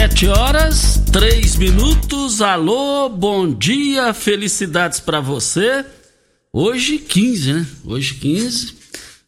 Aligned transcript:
Sete 0.00 0.28
horas, 0.28 0.98
três 1.12 1.56
minutos. 1.56 2.40
Alô, 2.40 3.06
bom 3.10 3.52
dia, 3.52 4.14
felicidades 4.14 4.98
para 4.98 5.20
você. 5.20 5.84
Hoje 6.50 6.96
15, 6.96 7.52
né? 7.52 7.66
Hoje 7.84 8.14
15. 8.14 8.76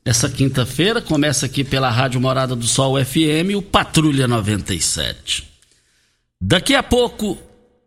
Essa 0.03 0.31
quinta-feira 0.31 1.03
começa 1.03 1.45
aqui 1.45 1.63
pela 1.63 1.91
Rádio 1.91 2.23
Morada 2.23 2.57
do 2.57 2.67
Sol 2.67 2.95
FM, 3.05 3.55
o 3.55 3.61
Patrulha 3.61 4.27
97. 4.27 5.47
Daqui 6.41 6.75
a 6.75 6.83
pouco 6.83 7.37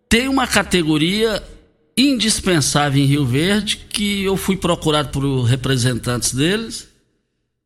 tem 0.08 0.28
uma 0.28 0.46
categoria 0.46 1.42
indispensável 1.98 3.02
em 3.02 3.08
Rio 3.08 3.26
Verde 3.26 3.78
que 3.90 4.24
eu 4.24 4.38
fui 4.38 4.58
procurado 4.58 5.10
por 5.10 5.42
representantes 5.42 6.36
deles 6.36 6.88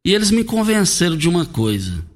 e 0.05 0.15
eles 0.15 0.31
me 0.31 0.45
convenceram 0.45 1.17
de 1.17 1.27
uma 1.27 1.45
coisa 1.45 2.07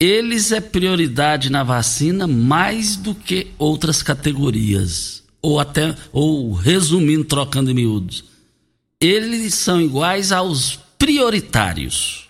eles 0.00 0.50
é 0.50 0.62
prioridade 0.62 1.52
na 1.52 1.62
vacina 1.62 2.26
mais 2.26 2.96
do 2.96 3.14
que 3.14 3.48
outras 3.58 4.02
categorias. 4.02 5.22
Ou 5.42 5.60
até, 5.60 5.94
ou 6.10 6.52
resumindo, 6.54 7.24
trocando 7.24 7.70
em 7.70 7.74
miúdos. 7.74 8.24
Eles 8.98 9.54
são 9.54 9.80
iguais 9.80 10.32
aos 10.32 10.78
prioritários. 10.98 12.28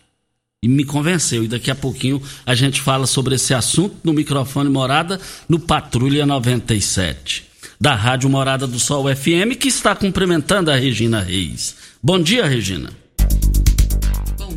E 0.61 0.69
me 0.69 0.85
convenceu. 0.85 1.45
E 1.45 1.49
daqui 1.49 1.71
a 1.71 1.75
pouquinho 1.75 2.21
a 2.45 2.57
gente 2.57 2.81
fala 2.81 3.07
sobre 3.07 3.37
esse 3.37 3.55
assunto 3.55 3.97
no 4.03 4.13
microfone 4.13 4.69
Morada, 4.69 5.21
no 5.49 5.61
Patrulha 5.61 6.27
97. 6.27 7.49
Da 7.81 7.95
Rádio 7.95 8.29
Morada 8.29 8.67
do 8.67 8.79
Sol 8.79 9.05
FM, 9.15 9.57
que 9.59 9.69
está 9.69 9.95
cumprimentando 9.95 10.71
a 10.71 10.77
Regina 10.77 11.21
Reis. 11.21 11.77
Bom 12.03 12.21
dia, 12.21 12.47
Regina 12.47 13.00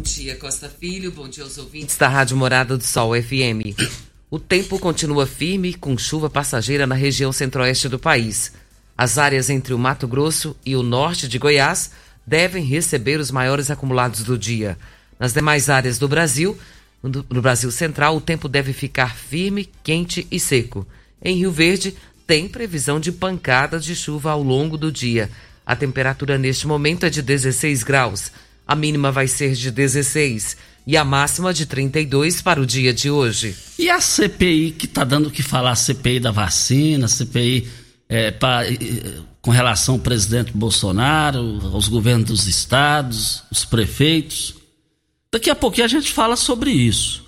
dia, 0.04 0.36
Costa 0.36 0.68
Filho. 0.68 1.14
Bom 1.14 1.30
dia 1.30 1.46
aos 1.46 1.58
ouvintes 1.58 1.96
da 1.96 2.10
Rádio 2.10 2.36
Morada 2.36 2.78
do 2.78 2.84
Sol 2.84 3.14
FM. 3.16 3.74
O 4.30 4.38
tempo 4.38 4.78
continua 4.78 5.26
firme, 5.26 5.74
com 5.74 5.98
chuva 5.98 6.30
passageira 6.30 6.86
na 6.86 6.94
região 6.94 7.32
centro-oeste 7.32 7.88
do 7.88 7.98
país. 7.98 8.52
As 8.98 9.18
áreas 9.18 9.50
entre 9.50 9.74
o 9.74 9.80
Mato 9.80 10.06
Grosso 10.06 10.58
e 10.66 10.76
o 10.76 10.84
norte 10.84 11.26
de 11.26 11.40
Goiás 11.40 11.92
devem 12.28 12.66
receber 12.66 13.18
os 13.18 13.32
maiores 13.32 13.72
acumulados 13.72 14.24
do 14.24 14.38
dia. 14.38 14.78
Nas 15.18 15.32
demais 15.32 15.70
áreas 15.70 15.98
do 15.98 16.08
Brasil, 16.08 16.58
no 17.02 17.42
Brasil 17.42 17.72
Central, 17.72 18.18
o 18.18 18.22
tempo 18.22 18.50
deve 18.50 18.74
ficar 18.74 19.16
firme, 19.16 19.70
quente 19.84 20.28
e 20.30 20.38
seco. 20.38 20.86
Em 21.24 21.38
Rio 21.38 21.52
Verde, 21.52 21.96
tem 22.28 22.50
previsão 22.50 23.00
de 23.00 23.12
pancadas 23.14 23.86
de 23.86 23.96
chuva 23.96 24.32
ao 24.32 24.44
longo 24.44 24.78
do 24.78 24.92
dia. 24.92 25.32
A 25.66 25.78
temperatura 25.78 26.38
neste 26.38 26.68
momento 26.68 27.06
é 27.06 27.10
de 27.10 27.22
16 27.22 27.84
graus. 27.84 28.32
A 28.68 28.76
mínima 28.76 29.12
vai 29.12 29.28
ser 29.28 29.54
de 29.54 29.70
16 29.72 30.58
e 30.86 30.98
a 30.98 31.04
máxima 31.04 31.54
de 31.54 31.66
32 31.66 32.42
para 32.42 32.62
o 32.62 32.66
dia 32.66 32.94
de 32.94 33.10
hoje. 33.10 33.56
E 33.80 33.90
a 33.90 34.00
CPI 34.00 34.72
que 34.72 34.86
está 34.86 35.04
dando 35.04 35.28
o 35.28 35.32
que 35.32 35.42
falar, 35.42 35.72
a 35.72 35.76
CPI 35.76 36.20
da 36.20 36.32
vacina, 36.32 37.08
CPI 37.08 37.68
é, 38.10 38.32
pra, 38.32 38.62
com 39.42 39.52
relação 39.52 39.96
ao 39.96 40.00
presidente 40.00 40.52
Bolsonaro, 40.54 41.60
aos 41.74 41.88
governos 41.88 42.28
dos 42.28 42.48
estados, 42.48 43.44
os 43.52 43.66
prefeitos. 43.66 44.56
Daqui 45.32 45.50
a 45.50 45.56
pouquinho 45.56 45.86
a 45.86 45.90
gente 45.90 46.12
fala 46.12 46.36
sobre 46.36 46.72
isso. 46.72 47.24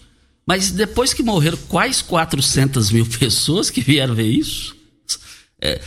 Mas 0.46 0.70
depois 0.72 1.14
que 1.14 1.24
morreram 1.24 1.58
quais 1.68 2.02
400 2.02 2.92
mil 2.92 3.06
pessoas 3.20 3.70
que 3.70 3.82
vieram 3.82 4.14
ver 4.14 4.30
isso? 4.30 4.75
É, 5.62 5.80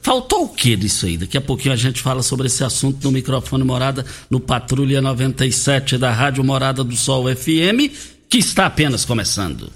faltou 0.00 0.44
o 0.44 0.48
que 0.48 0.74
disso 0.74 1.04
aí? 1.06 1.18
Daqui 1.18 1.36
a 1.36 1.40
pouquinho 1.40 1.74
a 1.74 1.76
gente 1.76 2.00
fala 2.00 2.22
sobre 2.22 2.46
esse 2.46 2.64
assunto 2.64 3.04
no 3.04 3.12
microfone 3.12 3.62
Morada, 3.62 4.06
no 4.30 4.40
Patrulha 4.40 5.02
97 5.02 5.98
da 5.98 6.10
Rádio 6.10 6.42
Morada 6.42 6.82
do 6.82 6.96
Sol 6.96 7.24
FM, 7.34 7.92
que 8.28 8.38
está 8.38 8.66
apenas 8.66 9.04
começando. 9.04 9.70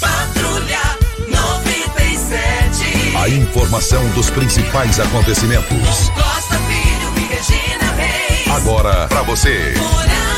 Patrulha 0.00 0.80
97. 1.28 3.16
A 3.16 3.28
informação 3.28 4.08
dos 4.12 4.30
principais 4.30 4.98
acontecimentos. 4.98 6.08
Costa 6.10 6.58
Filho 6.60 7.12
e 7.18 7.20
Regina 7.34 7.92
Reis. 7.92 8.48
Agora 8.48 9.06
para 9.08 9.22
você. 9.22 9.74
Morada. 9.76 10.33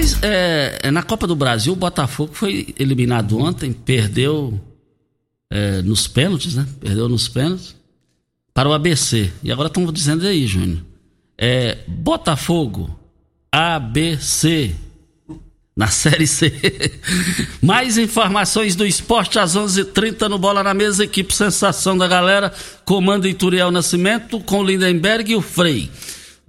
Mas 0.00 0.16
é, 0.22 0.90
na 0.90 1.02
Copa 1.02 1.26
do 1.26 1.36
Brasil, 1.36 1.74
o 1.74 1.76
Botafogo 1.76 2.32
foi 2.32 2.74
eliminado 2.78 3.38
ontem, 3.38 3.70
perdeu 3.70 4.58
é, 5.50 5.82
nos 5.82 6.08
pênaltis, 6.08 6.54
né? 6.54 6.66
Perdeu 6.80 7.06
nos 7.06 7.28
pênaltis 7.28 7.76
para 8.54 8.66
o 8.66 8.72
ABC. 8.72 9.30
E 9.42 9.52
agora 9.52 9.66
estão 9.66 9.84
dizendo 9.92 10.26
aí, 10.26 10.46
Júnior. 10.46 10.78
É, 11.36 11.80
Botafogo, 11.86 12.98
ABC, 13.52 14.74
na 15.76 15.88
Série 15.88 16.26
C. 16.26 16.50
Mais 17.60 17.98
informações 17.98 18.74
do 18.74 18.86
esporte 18.86 19.38
às 19.38 19.54
11:30 19.54 19.80
h 19.80 19.92
30 19.92 20.28
no 20.30 20.38
Bola 20.38 20.62
na 20.62 20.72
Mesa, 20.72 21.04
equipe 21.04 21.34
Sensação 21.34 21.98
da 21.98 22.08
Galera, 22.08 22.54
comando 22.86 23.28
Ituriel 23.28 23.70
Nascimento 23.70 24.40
com 24.40 24.64
Lindenberg 24.64 25.32
e 25.32 25.36
o 25.36 25.42
Frei. 25.42 25.90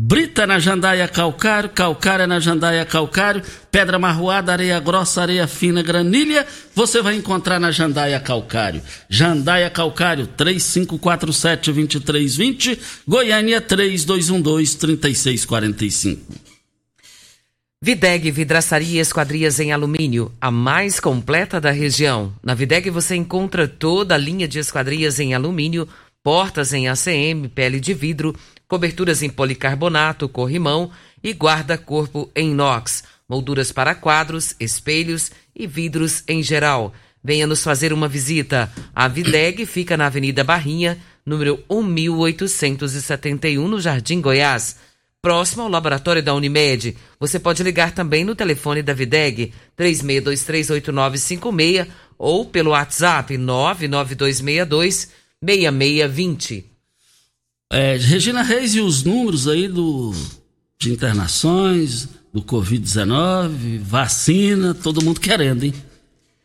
Brita 0.03 0.47
na 0.47 0.57
jandaia 0.57 1.07
calcário, 1.07 1.69
calcária 1.69 2.25
na 2.25 2.39
jandaia 2.39 2.83
calcário, 2.83 3.43
pedra 3.69 3.99
marroada, 3.99 4.51
areia 4.51 4.79
grossa, 4.79 5.21
areia 5.21 5.45
fina, 5.45 5.83
granilha, 5.83 6.43
você 6.73 7.03
vai 7.03 7.15
encontrar 7.15 7.59
na 7.59 7.69
jandaia 7.69 8.19
calcário. 8.19 8.81
Jandaia 9.07 9.69
calcário, 9.69 10.27
3547-2320, 10.35 12.79
Goiânia 13.07 13.61
3212-3645. 13.61 16.17
Videg 17.83 18.29
Vidraçaria 18.29 19.01
Esquadrias 19.01 19.59
em 19.59 19.71
Alumínio, 19.71 20.31
a 20.39 20.49
mais 20.49 20.99
completa 20.99 21.61
da 21.61 21.69
região. 21.69 22.33
Na 22.43 22.53
Videg 22.53 22.89
você 22.89 23.15
encontra 23.15 23.67
toda 23.67 24.13
a 24.13 24.19
linha 24.19 24.47
de 24.47 24.59
esquadrias 24.59 25.19
em 25.19 25.33
alumínio 25.33 25.87
portas 26.23 26.73
em 26.73 26.87
ACM, 26.87 27.49
pele 27.53 27.79
de 27.79 27.93
vidro, 27.93 28.35
coberturas 28.67 29.21
em 29.23 29.29
policarbonato, 29.29 30.29
corrimão 30.29 30.91
e 31.23 31.31
guarda-corpo 31.31 32.29
em 32.35 32.51
inox, 32.51 33.03
molduras 33.27 33.71
para 33.71 33.95
quadros, 33.95 34.55
espelhos 34.59 35.31
e 35.55 35.65
vidros 35.67 36.23
em 36.27 36.43
geral. 36.43 36.93
Venha 37.23 37.45
nos 37.45 37.63
fazer 37.63 37.93
uma 37.93 38.07
visita. 38.07 38.71
A 38.95 39.07
Videg 39.07 39.63
fica 39.65 39.95
na 39.95 40.07
Avenida 40.07 40.43
Barrinha, 40.43 40.97
número 41.25 41.63
1871, 41.69 43.67
no 43.67 43.79
Jardim 43.79 44.19
Goiás, 44.19 44.77
próximo 45.21 45.61
ao 45.61 45.69
laboratório 45.69 46.23
da 46.23 46.33
Unimed. 46.33 46.97
Você 47.19 47.39
pode 47.39 47.61
ligar 47.61 47.91
também 47.91 48.25
no 48.25 48.35
telefone 48.35 48.81
da 48.81 48.93
Videg, 48.93 49.53
36238956 49.77 51.87
ou 52.17 52.45
pelo 52.45 52.71
WhatsApp 52.71 53.37
992626620. 55.43 56.65
É, 57.73 57.97
Regina 57.97 58.43
Reis 58.43 58.75
e 58.75 58.81
os 58.81 59.03
números 59.03 59.47
aí 59.47 59.67
do, 59.67 60.13
de 60.77 60.91
internações, 60.91 62.07
do 62.33 62.41
Covid-19, 62.41 63.79
vacina, 63.79 64.73
todo 64.73 65.03
mundo 65.03 65.19
querendo, 65.19 65.63
hein? 65.63 65.73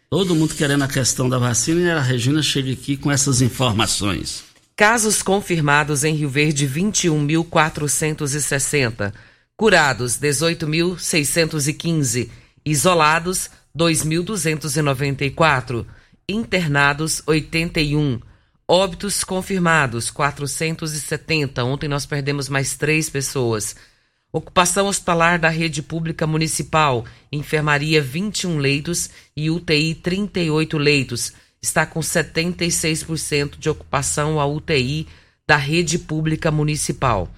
Todo 0.09 0.37
mundo 0.37 0.55
querendo 0.55 0.85
a 0.85 0.89
questão 0.89 1.29
da 1.29 1.37
vacina 1.37 1.81
e 1.81 1.91
a 1.91 2.01
Regina 2.01 2.41
chega 2.43 2.73
aqui 2.73 2.97
com 2.97 3.11
essas 3.11 3.43
informações. 3.43 4.45
Casos 4.77 5.21
confirmados 5.23 6.05
em 6.05 6.15
Rio 6.15 6.29
Verde 6.29 6.69
21.460. 6.69 9.13
Curados 9.57 10.17
18.615. 10.19 12.29
Isolados 12.65 13.51
2.294. 13.77 15.85
Internados 16.29 17.21
81. 17.27 18.21
Óbitos 18.69 19.23
confirmados 19.23 20.11
470. 20.11 21.63
Ontem 21.63 21.87
nós 21.87 22.05
perdemos 22.05 22.49
mais 22.49 22.77
três 22.77 23.09
pessoas. 23.09 23.77
Ocupação 24.33 24.89
hospitalar 24.89 25.39
da 25.39 25.49
rede 25.49 25.81
pública 25.81 26.27
municipal, 26.27 27.05
enfermaria 27.31 28.03
21 28.03 28.59
leitos 28.59 29.09
e 29.37 29.49
UTI 29.51 29.95
38 29.95 30.79
leitos. 30.79 31.33
Está 31.63 31.87
com 31.87 32.01
76% 32.01 33.57
de 33.57 33.71
ocupação 33.71 34.41
a 34.41 34.47
UTI 34.47 35.07
da 35.47 35.57
rede 35.57 35.97
pública 35.97 36.51
municipal. 36.51 37.33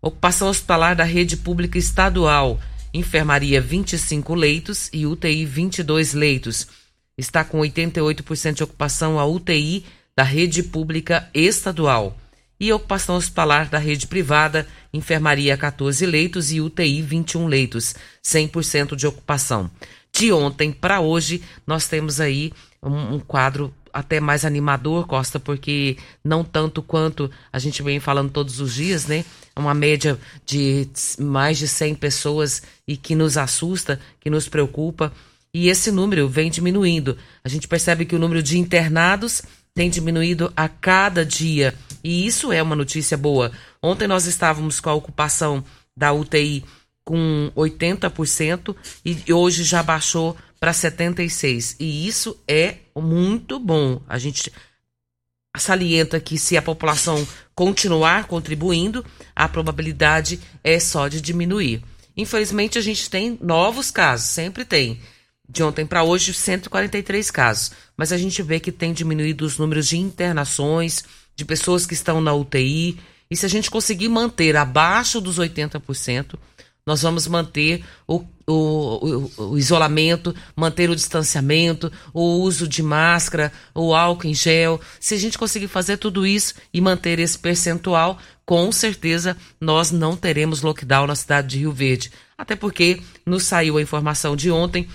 Ocupação 0.00 0.48
hospitalar 0.48 0.94
da 0.94 1.04
rede 1.04 1.38
pública 1.38 1.78
estadual, 1.78 2.60
enfermaria 2.92 3.62
25 3.62 4.34
leitos 4.34 4.90
e 4.92 5.06
UTI 5.06 5.46
22 5.46 6.12
leitos. 6.12 6.68
Está 7.16 7.42
com 7.42 7.60
88% 7.60 8.52
de 8.52 8.62
ocupação 8.62 9.18
a 9.18 9.24
UTI 9.24 9.86
da 10.16 10.22
rede 10.22 10.62
pública 10.62 11.28
estadual 11.34 12.16
e 12.58 12.72
ocupação 12.72 13.16
hospitalar 13.16 13.68
da 13.68 13.78
rede 13.78 14.06
privada, 14.06 14.66
enfermaria 14.92 15.56
14 15.56 16.06
leitos 16.06 16.50
e 16.50 16.60
UTI 16.60 17.02
21 17.02 17.46
leitos, 17.46 17.94
100% 18.24 18.96
de 18.96 19.06
ocupação. 19.06 19.70
De 20.10 20.32
ontem 20.32 20.72
para 20.72 21.00
hoje, 21.00 21.42
nós 21.66 21.86
temos 21.86 22.18
aí 22.18 22.50
um, 22.82 23.16
um, 23.16 23.20
quadro 23.20 23.74
até 23.92 24.18
mais 24.18 24.46
animador, 24.46 25.06
Costa, 25.06 25.38
porque 25.38 25.98
não 26.24 26.42
tanto 26.42 26.82
quanto 26.82 27.30
a 27.52 27.58
gente 27.58 27.82
vem 27.82 28.00
falando 28.00 28.30
todos 28.30 28.58
os 28.58 28.74
dias, 28.74 29.06
né? 29.06 29.24
Uma 29.54 29.74
média 29.74 30.18
de 30.46 30.88
mais 31.18 31.58
de 31.58 31.68
100 31.68 31.94
pessoas 31.96 32.62
e 32.88 32.96
que 32.96 33.14
nos 33.14 33.36
assusta, 33.36 34.00
que 34.18 34.30
nos 34.30 34.48
preocupa. 34.48 35.12
E 35.52 35.68
esse 35.68 35.90
número 35.90 36.28
vem 36.28 36.50
diminuindo. 36.50 37.16
A 37.44 37.48
gente 37.48 37.68
percebe 37.68 38.04
que 38.04 38.14
o 38.14 38.18
número 38.18 38.42
de 38.42 38.58
internados 38.58 39.42
tem 39.76 39.90
diminuído 39.90 40.50
a 40.56 40.70
cada 40.70 41.24
dia. 41.24 41.74
E 42.02 42.26
isso 42.26 42.50
é 42.50 42.62
uma 42.62 42.74
notícia 42.74 43.14
boa. 43.14 43.52
Ontem 43.82 44.08
nós 44.08 44.24
estávamos 44.24 44.80
com 44.80 44.88
a 44.88 44.94
ocupação 44.94 45.62
da 45.94 46.14
UTI 46.14 46.64
com 47.04 47.52
80% 47.54 48.74
e 49.04 49.32
hoje 49.32 49.62
já 49.64 49.82
baixou 49.82 50.34
para 50.58 50.72
76%. 50.72 51.76
E 51.78 52.08
isso 52.08 52.42
é 52.48 52.76
muito 52.96 53.60
bom. 53.60 54.00
A 54.08 54.18
gente 54.18 54.50
salienta 55.58 56.18
que 56.20 56.38
se 56.38 56.56
a 56.56 56.62
população 56.62 57.28
continuar 57.54 58.24
contribuindo, 58.24 59.04
a 59.34 59.46
probabilidade 59.46 60.40
é 60.64 60.80
só 60.80 61.06
de 61.06 61.20
diminuir. 61.20 61.84
Infelizmente, 62.16 62.78
a 62.78 62.80
gente 62.80 63.10
tem 63.10 63.38
novos 63.42 63.90
casos, 63.90 64.30
sempre 64.30 64.64
tem 64.64 64.98
de 65.48 65.62
ontem 65.62 65.86
para 65.86 66.02
hoje, 66.02 66.34
143 66.34 67.30
casos. 67.30 67.72
Mas 67.96 68.12
a 68.12 68.18
gente 68.18 68.42
vê 68.42 68.58
que 68.58 68.72
tem 68.72 68.92
diminuído 68.92 69.44
os 69.44 69.58
números 69.58 69.86
de 69.86 69.96
internações, 69.98 71.04
de 71.34 71.44
pessoas 71.44 71.86
que 71.86 71.94
estão 71.94 72.20
na 72.20 72.34
UTI. 72.34 72.98
E 73.30 73.36
se 73.36 73.46
a 73.46 73.48
gente 73.48 73.70
conseguir 73.70 74.08
manter 74.08 74.56
abaixo 74.56 75.20
dos 75.20 75.38
80%, 75.38 76.34
nós 76.86 77.02
vamos 77.02 77.26
manter 77.26 77.84
o, 78.06 78.24
o, 78.46 78.52
o, 79.36 79.42
o, 79.50 79.58
isolamento, 79.58 80.32
manter 80.54 80.88
o 80.88 80.94
distanciamento, 80.94 81.90
o 82.14 82.40
uso 82.40 82.68
de 82.68 82.80
máscara, 82.80 83.52
o 83.74 83.92
álcool 83.92 84.28
em 84.28 84.34
gel. 84.34 84.80
Se 85.00 85.14
a 85.14 85.18
gente 85.18 85.36
conseguir 85.36 85.66
fazer 85.66 85.96
tudo 85.96 86.24
isso 86.24 86.54
e 86.72 86.80
manter 86.80 87.18
esse 87.18 87.36
percentual, 87.36 88.18
com 88.44 88.70
certeza 88.70 89.36
nós 89.60 89.90
não 89.90 90.16
teremos 90.16 90.62
lockdown 90.62 91.08
na 91.08 91.16
cidade 91.16 91.48
de 91.48 91.58
Rio 91.58 91.72
Verde. 91.72 92.12
Até 92.38 92.54
porque 92.54 93.02
nos 93.24 93.42
saiu 93.42 93.78
a 93.78 93.82
informação 93.82 94.36
de 94.36 94.48
ontem 94.52 94.88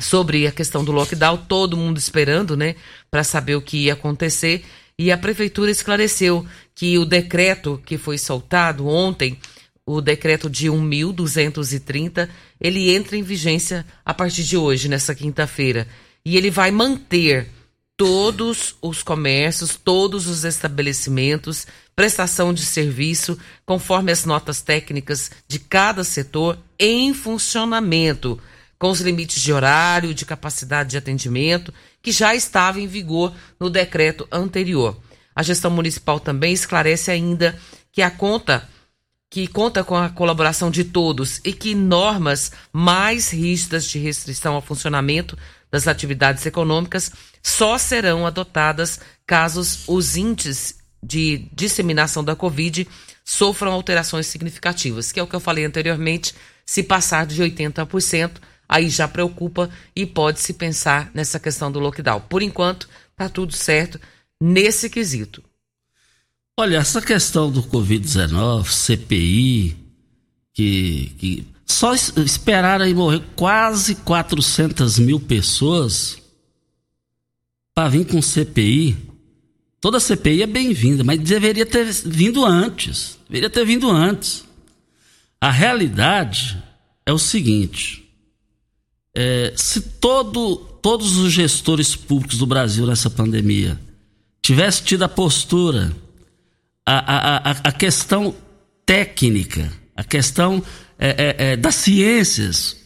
sobre 0.00 0.46
a 0.46 0.52
questão 0.52 0.84
do 0.84 0.92
lockdown, 0.92 1.36
todo 1.36 1.76
mundo 1.76 1.98
esperando, 1.98 2.56
né, 2.56 2.74
para 3.10 3.22
saber 3.22 3.54
o 3.54 3.62
que 3.62 3.84
ia 3.84 3.92
acontecer. 3.92 4.64
E 4.98 5.12
a 5.12 5.18
prefeitura 5.18 5.70
esclareceu 5.70 6.44
que 6.74 6.98
o 6.98 7.04
decreto 7.04 7.80
que 7.84 7.96
foi 7.96 8.18
soltado 8.18 8.86
ontem, 8.86 9.38
o 9.86 10.00
decreto 10.00 10.48
de 10.48 10.68
1.230, 10.68 12.28
ele 12.60 12.94
entra 12.94 13.16
em 13.16 13.22
vigência 13.22 13.86
a 14.04 14.12
partir 14.12 14.44
de 14.44 14.56
hoje, 14.56 14.88
nessa 14.88 15.14
quinta-feira. 15.14 15.86
E 16.24 16.36
ele 16.36 16.50
vai 16.50 16.70
manter 16.70 17.48
todos 17.96 18.76
os 18.80 19.02
comércios, 19.02 19.76
todos 19.76 20.26
os 20.26 20.44
estabelecimentos, 20.44 21.66
prestação 21.94 22.54
de 22.54 22.64
serviço, 22.64 23.38
conforme 23.66 24.10
as 24.10 24.24
notas 24.24 24.62
técnicas 24.62 25.30
de 25.46 25.58
cada 25.58 26.02
setor, 26.02 26.58
em 26.78 27.12
funcionamento 27.12 28.40
com 28.80 28.88
os 28.88 29.02
limites 29.02 29.42
de 29.42 29.52
horário, 29.52 30.14
de 30.14 30.24
capacidade 30.24 30.88
de 30.88 30.96
atendimento, 30.96 31.72
que 32.02 32.10
já 32.10 32.34
estava 32.34 32.80
em 32.80 32.86
vigor 32.86 33.30
no 33.60 33.68
decreto 33.68 34.26
anterior. 34.32 34.98
A 35.36 35.42
gestão 35.42 35.70
municipal 35.70 36.18
também 36.18 36.54
esclarece 36.54 37.10
ainda 37.10 37.56
que 37.92 38.00
a 38.00 38.10
conta 38.10 38.66
que 39.28 39.46
conta 39.46 39.84
com 39.84 39.96
a 39.96 40.08
colaboração 40.08 40.72
de 40.72 40.82
todos 40.82 41.40
e 41.44 41.52
que 41.52 41.72
normas 41.72 42.50
mais 42.72 43.30
rígidas 43.30 43.84
de 43.84 43.96
restrição 43.98 44.54
ao 44.54 44.62
funcionamento 44.62 45.38
das 45.70 45.86
atividades 45.86 46.44
econômicas 46.46 47.12
só 47.40 47.78
serão 47.78 48.26
adotadas 48.26 48.98
caso 49.24 49.60
os 49.86 50.16
índices 50.16 50.78
de 51.00 51.48
disseminação 51.52 52.24
da 52.24 52.34
Covid 52.34 52.88
sofram 53.24 53.72
alterações 53.72 54.26
significativas, 54.26 55.12
que 55.12 55.20
é 55.20 55.22
o 55.22 55.26
que 55.26 55.36
eu 55.36 55.40
falei 55.40 55.64
anteriormente, 55.64 56.34
se 56.66 56.82
passar 56.82 57.24
de 57.24 57.40
80%, 57.40 58.32
aí 58.70 58.88
já 58.88 59.08
preocupa 59.08 59.68
e 59.96 60.06
pode-se 60.06 60.52
pensar 60.52 61.10
nessa 61.12 61.40
questão 61.40 61.72
do 61.72 61.80
lockdown. 61.80 62.20
Por 62.20 62.40
enquanto, 62.40 62.88
está 63.10 63.28
tudo 63.28 63.52
certo 63.52 64.00
nesse 64.40 64.88
quesito. 64.88 65.42
Olha, 66.56 66.76
essa 66.76 67.02
questão 67.02 67.50
do 67.50 67.64
Covid-19, 67.64 68.66
CPI, 68.66 69.76
que, 70.54 71.12
que 71.18 71.46
só 71.66 71.94
esperaram 71.94 72.84
aí 72.84 72.94
morrer 72.94 73.22
quase 73.34 73.96
400 73.96 75.00
mil 75.00 75.18
pessoas 75.18 76.18
para 77.74 77.88
vir 77.88 78.06
com 78.06 78.22
CPI. 78.22 78.96
Toda 79.80 79.98
CPI 79.98 80.42
é 80.42 80.46
bem-vinda, 80.46 81.02
mas 81.02 81.18
deveria 81.18 81.66
ter 81.66 81.86
vindo 81.86 82.44
antes. 82.44 83.18
Deveria 83.28 83.50
ter 83.50 83.64
vindo 83.64 83.90
antes. 83.90 84.44
A 85.40 85.50
realidade 85.50 86.62
é 87.06 87.12
o 87.12 87.18
seguinte: 87.18 88.09
é, 89.14 89.52
se 89.56 89.80
todo, 89.80 90.56
todos 90.82 91.16
os 91.16 91.32
gestores 91.32 91.96
públicos 91.96 92.38
do 92.38 92.46
Brasil 92.46 92.86
nessa 92.86 93.10
pandemia 93.10 93.78
tivessem 94.42 94.84
tido 94.84 95.02
a 95.02 95.08
postura, 95.08 95.94
a, 96.86 96.98
a, 96.98 97.36
a, 97.36 97.50
a 97.50 97.72
questão 97.72 98.34
técnica, 98.86 99.72
a 99.94 100.02
questão 100.02 100.62
é, 100.98 101.08
é, 101.08 101.52
é 101.52 101.56
das 101.56 101.74
ciências, 101.76 102.76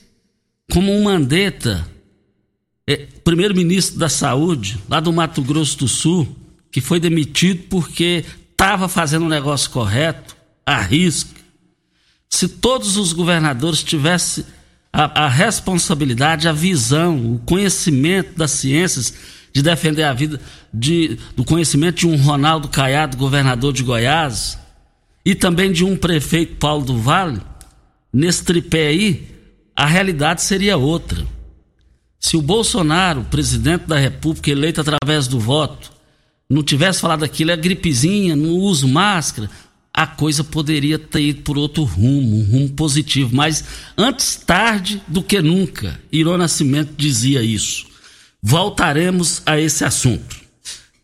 como 0.70 0.92
um 0.92 1.04
Mandetta, 1.04 1.86
é, 2.86 2.96
primeiro-ministro 3.24 3.98
da 3.98 4.08
Saúde, 4.08 4.78
lá 4.88 5.00
do 5.00 5.12
Mato 5.12 5.42
Grosso 5.42 5.78
do 5.78 5.88
Sul, 5.88 6.36
que 6.70 6.80
foi 6.80 6.98
demitido 6.98 7.64
porque 7.68 8.24
estava 8.50 8.88
fazendo 8.88 9.24
um 9.24 9.28
negócio 9.28 9.70
correto, 9.70 10.36
a 10.66 10.80
risco. 10.80 11.30
Se 12.28 12.48
todos 12.48 12.96
os 12.96 13.12
governadores 13.12 13.82
tivessem 13.82 14.44
a, 14.94 15.24
a 15.24 15.28
responsabilidade, 15.28 16.46
a 16.46 16.52
visão, 16.52 17.34
o 17.34 17.38
conhecimento 17.40 18.38
das 18.38 18.52
ciências, 18.52 19.12
de 19.52 19.60
defender 19.60 20.04
a 20.04 20.12
vida, 20.12 20.40
de, 20.72 21.18
do 21.34 21.44
conhecimento 21.44 21.96
de 21.96 22.06
um 22.06 22.16
Ronaldo 22.16 22.68
Caiado, 22.68 23.16
governador 23.16 23.72
de 23.72 23.82
Goiás, 23.82 24.56
e 25.24 25.34
também 25.34 25.72
de 25.72 25.84
um 25.84 25.96
prefeito 25.96 26.56
Paulo 26.56 26.84
do 26.84 26.96
Vale, 26.96 27.40
nesse 28.12 28.44
tripé 28.44 28.86
aí, 28.86 29.26
a 29.74 29.84
realidade 29.84 30.42
seria 30.42 30.76
outra. 30.76 31.26
Se 32.20 32.36
o 32.36 32.42
Bolsonaro, 32.42 33.24
presidente 33.24 33.86
da 33.86 33.98
República, 33.98 34.48
eleito 34.48 34.80
através 34.80 35.26
do 35.26 35.40
voto, 35.40 35.90
não 36.48 36.62
tivesse 36.62 37.00
falado 37.00 37.24
aquilo, 37.24 37.50
é 37.50 37.56
gripezinha, 37.56 38.36
não 38.36 38.50
uso 38.50 38.86
máscara, 38.86 39.50
a 39.96 40.08
coisa 40.08 40.42
poderia 40.42 40.98
ter 40.98 41.20
ido 41.20 41.42
por 41.42 41.56
outro 41.56 41.84
rumo, 41.84 42.40
um 42.40 42.44
rumo 42.44 42.70
positivo. 42.70 43.30
Mas 43.32 43.64
antes 43.96 44.34
tarde 44.34 45.00
do 45.06 45.22
que 45.22 45.40
nunca, 45.40 46.00
Irô 46.10 46.36
Nascimento 46.36 46.92
dizia 46.96 47.40
isso. 47.40 47.86
Voltaremos 48.42 49.40
a 49.46 49.58
esse 49.58 49.84
assunto. 49.84 50.40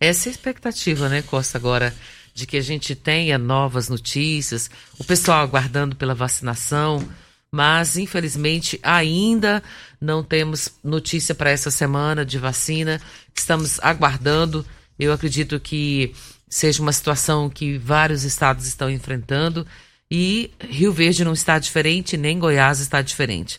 Essa 0.00 0.28
é 0.28 0.30
a 0.30 0.32
expectativa, 0.32 1.08
né, 1.08 1.22
Costa, 1.22 1.56
agora, 1.56 1.94
de 2.34 2.48
que 2.48 2.56
a 2.56 2.60
gente 2.60 2.96
tenha 2.96 3.38
novas 3.38 3.88
notícias, 3.88 4.68
o 4.98 5.04
pessoal 5.04 5.42
aguardando 5.42 5.94
pela 5.94 6.14
vacinação, 6.14 7.06
mas 7.52 7.96
infelizmente 7.96 8.80
ainda 8.82 9.62
não 10.00 10.22
temos 10.24 10.72
notícia 10.82 11.34
para 11.34 11.50
essa 11.50 11.70
semana 11.70 12.24
de 12.24 12.38
vacina. 12.38 13.00
Estamos 13.34 13.78
aguardando. 13.80 14.66
Eu 14.98 15.12
acredito 15.12 15.60
que 15.60 16.12
seja 16.50 16.82
uma 16.82 16.92
situação 16.92 17.48
que 17.48 17.78
vários 17.78 18.24
estados 18.24 18.66
estão 18.66 18.90
enfrentando 18.90 19.64
e 20.10 20.50
Rio 20.68 20.92
Verde 20.92 21.24
não 21.24 21.32
está 21.32 21.58
diferente, 21.60 22.16
nem 22.16 22.38
Goiás 22.38 22.80
está 22.80 23.00
diferente. 23.00 23.58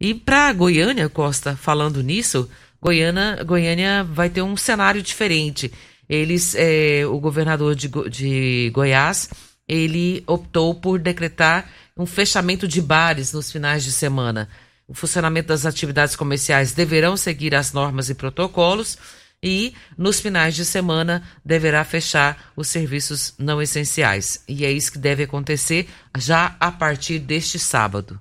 E 0.00 0.12
para 0.12 0.52
Goiânia, 0.52 1.08
Costa, 1.08 1.54
falando 1.54 2.02
nisso, 2.02 2.50
Goiânia, 2.82 3.42
Goiânia 3.44 4.02
vai 4.02 4.28
ter 4.28 4.42
um 4.42 4.56
cenário 4.56 5.00
diferente. 5.00 5.72
Eles, 6.08 6.54
é, 6.56 7.06
o 7.06 7.20
governador 7.20 7.76
de, 7.76 7.88
de 8.10 8.70
Goiás, 8.74 9.30
ele 9.68 10.24
optou 10.26 10.74
por 10.74 10.98
decretar 10.98 11.70
um 11.96 12.04
fechamento 12.04 12.66
de 12.66 12.82
bares 12.82 13.32
nos 13.32 13.52
finais 13.52 13.84
de 13.84 13.92
semana. 13.92 14.48
O 14.88 14.94
funcionamento 14.94 15.48
das 15.48 15.64
atividades 15.64 16.16
comerciais 16.16 16.72
deverão 16.72 17.16
seguir 17.16 17.54
as 17.54 17.72
normas 17.72 18.10
e 18.10 18.14
protocolos 18.14 18.98
e 19.44 19.74
nos 19.96 20.20
finais 20.20 20.56
de 20.56 20.64
semana 20.64 21.22
deverá 21.44 21.84
fechar 21.84 22.52
os 22.56 22.66
serviços 22.66 23.34
não 23.38 23.60
essenciais. 23.60 24.42
E 24.48 24.64
é 24.64 24.72
isso 24.72 24.90
que 24.90 24.98
deve 24.98 25.24
acontecer 25.24 25.86
já 26.16 26.56
a 26.58 26.72
partir 26.72 27.18
deste 27.18 27.58
sábado. 27.58 28.18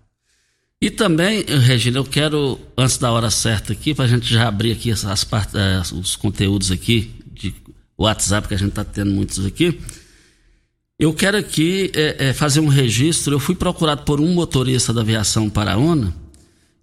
E 0.82 0.92
também, 0.92 1.46
Regina, 1.46 2.00
eu 2.00 2.04
quero, 2.04 2.60
antes 2.78 2.98
da 2.98 3.10
hora 3.10 3.32
certa 3.32 3.72
aqui, 3.72 3.96
para 3.96 4.04
a 4.04 4.08
gente 4.08 4.32
já 4.32 4.50
abrir 4.50 4.74
aqui 4.74 4.92
as, 4.92 5.06
eh, 5.06 5.82
os 5.94 6.18
conteúdos 6.18 6.72
aqui 6.72 7.16
de 7.32 7.56
WhatsApp, 7.98 8.50
que 8.50 8.54
a 8.54 8.58
gente 8.58 8.70
está 8.70 8.84
tendo 8.84 9.12
muitos 9.12 9.46
aqui. 9.46 9.80
Eu 11.00 11.14
quero 11.14 11.38
aqui 11.38 11.90
é, 11.96 12.28
é, 12.28 12.34
fazer 12.34 12.60
um 12.60 12.68
registro. 12.68 13.34
Eu 13.34 13.40
fui 13.40 13.56
procurado 13.56 14.04
por 14.04 14.20
um 14.20 14.34
motorista 14.34 14.92
da 14.94 15.00
aviação 15.00 15.50
Paraona. 15.50 16.14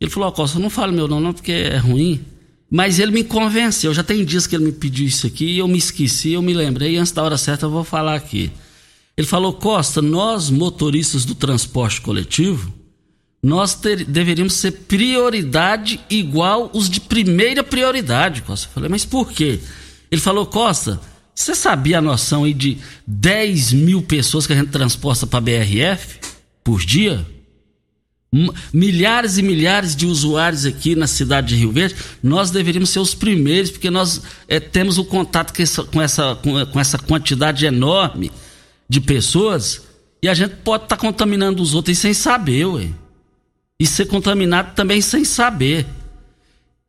Ele 0.01 0.11
falou: 0.11 0.31
Ó, 0.31 0.33
oh, 0.33 0.35
Costa, 0.35 0.59
não 0.59 0.71
fale 0.71 0.93
meu 0.93 1.07
nome, 1.07 1.25
não, 1.25 1.33
porque 1.35 1.53
é 1.53 1.77
ruim. 1.77 2.25
Mas 2.71 3.00
ele 3.00 3.11
me 3.11 3.25
convenceu. 3.25 3.93
Já 3.93 4.05
tem 4.05 4.25
dias 4.25 4.47
que 4.47 4.55
ele 4.55 4.67
me 4.67 4.73
pediu 4.73 5.07
isso 5.07 5.27
aqui 5.27 5.59
eu 5.59 5.67
me 5.67 5.79
esqueci, 5.79 6.33
eu 6.33 6.43
me 6.43 6.55
lembrei. 6.55 6.97
Antes 6.97 7.12
da 7.12 7.23
hora 7.23 7.37
certa 7.37 7.67
eu 7.67 7.71
vou 7.71 7.83
falar 7.83 8.15
aqui. 8.15 8.53
Ele 9.17 9.27
falou: 9.27 9.53
Costa, 9.53 10.00
nós 10.00 10.49
motoristas 10.49 11.25
do 11.25 11.35
transporte 11.35 12.00
coletivo, 12.00 12.73
nós 13.43 13.75
ter, 13.75 14.05
deveríamos 14.05 14.55
ser 14.55 14.71
prioridade 14.71 16.00
igual 16.09 16.71
os 16.73 16.89
de 16.89 17.00
primeira 17.00 17.65
prioridade, 17.65 18.43
Costa. 18.43 18.69
Eu 18.69 18.73
falei: 18.73 18.89
Mas 18.89 19.05
por 19.05 19.33
quê? 19.33 19.59
Ele 20.11 20.21
falou: 20.21 20.47
Costa, 20.47 21.00
você 21.35 21.55
sabia 21.55 21.99
a 21.99 22.03
noção 22.03 22.45
aí 22.45 22.55
de 22.55 22.79
10 23.07 23.73
mil 23.73 24.03
pessoas 24.03 24.47
que 24.47 24.53
a 24.53 24.57
gente 24.57 24.71
transporta 24.71 25.27
para 25.27 25.41
BRF 25.41 26.19
por 26.62 26.81
dia? 26.81 27.27
Milhares 28.73 29.39
e 29.39 29.43
milhares 29.43 29.97
de 29.97 30.07
usuários 30.07 30.65
aqui 30.65 30.95
na 30.95 31.07
cidade 31.07 31.49
de 31.49 31.57
Rio 31.57 31.73
Verde, 31.73 31.97
nós 32.23 32.51
deveríamos 32.51 32.91
ser 32.91 33.01
os 33.01 33.15
primeiros, 33.15 33.71
porque 33.71 33.91
nós 33.91 34.23
é, 34.47 34.61
temos 34.61 34.99
o 34.99 35.05
contato 35.05 35.53
com 35.53 35.63
essa, 35.63 35.85
com, 35.85 36.01
essa, 36.01 36.39
com 36.73 36.81
essa 36.81 36.99
quantidade 36.99 37.67
enorme 37.67 38.31
de 38.89 39.01
pessoas 39.01 39.83
e 40.23 40.29
a 40.29 40.35
gente 40.35 40.57
pode 40.57 40.85
estar 40.85 40.97
tá 40.97 41.01
contaminando 41.01 41.63
os 41.63 41.75
outros 41.75 41.99
sem 41.99 42.13
saber, 42.13 42.67
ué. 42.67 42.89
E 43.79 43.87
ser 43.87 44.07
contaminado 44.07 44.75
também 44.75 45.01
sem 45.01 45.25
saber. 45.25 45.87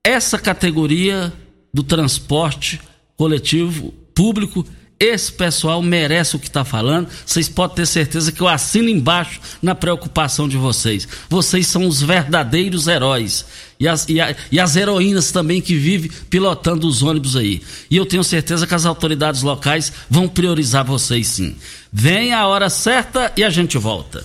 Essa 0.04 0.38
categoria 0.38 1.32
do 1.74 1.84
transporte 1.84 2.82
coletivo 3.16 3.94
público 4.14 4.66
esse 5.02 5.32
pessoal 5.32 5.82
merece 5.82 6.36
o 6.36 6.40
que 6.40 6.48
está 6.48 6.64
falando. 6.64 7.10
Vocês 7.26 7.50
podem 7.50 7.78
ter 7.78 7.88
certeza 7.88 8.32
que 8.32 8.40
eu 8.40 8.48
assino 8.48 8.88
embaixo 8.88 9.42
na 9.60 9.74
preocupação 9.74 10.48
de 10.48 10.58
vocês. 10.58 11.08
Vocês 11.28 11.66
são 11.66 11.88
os 11.88 12.04
verdadeiros 12.04 12.88
heróis. 12.88 13.44
E 13.80 13.88
as, 13.88 14.08
e, 14.08 14.22
a, 14.22 14.36
e 14.52 14.60
as 14.60 14.76
heroínas 14.76 15.32
também 15.32 15.60
que 15.60 15.74
vivem 15.74 16.12
pilotando 16.30 16.88
os 16.88 17.02
ônibus 17.02 17.36
aí. 17.36 17.64
E 17.90 17.98
eu 17.98 18.06
tenho 18.06 18.24
certeza 18.24 18.68
que 18.68 18.76
as 18.76 18.86
autoridades 18.86 19.42
locais 19.42 19.92
vão 20.08 20.28
priorizar 20.28 20.86
vocês 20.86 21.26
sim. 21.28 21.56
Vem 21.92 22.32
a 22.32 22.46
hora 22.46 22.70
certa 22.70 23.34
e 23.36 23.44
a 23.44 23.50
gente 23.50 23.80
volta. 23.80 24.24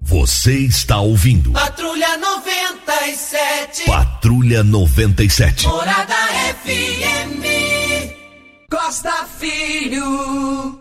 Você 0.00 0.60
está 0.60 1.00
ouvindo. 1.00 1.52
Patrulha 1.52 2.16
97. 2.16 3.84
Patrulha 3.84 4.62
97. 4.64 5.66
Morada 5.66 6.14
FM. 6.64 7.55
Costa 8.70 9.24
Filho. 9.38 10.80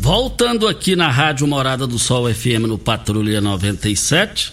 Voltando 0.00 0.66
aqui 0.66 0.96
na 0.96 1.08
Rádio 1.08 1.46
Morada 1.46 1.86
do 1.86 1.96
Sol 1.96 2.32
FM 2.32 2.66
no 2.66 2.76
Patrulha 2.76 3.40
97. 3.40 4.52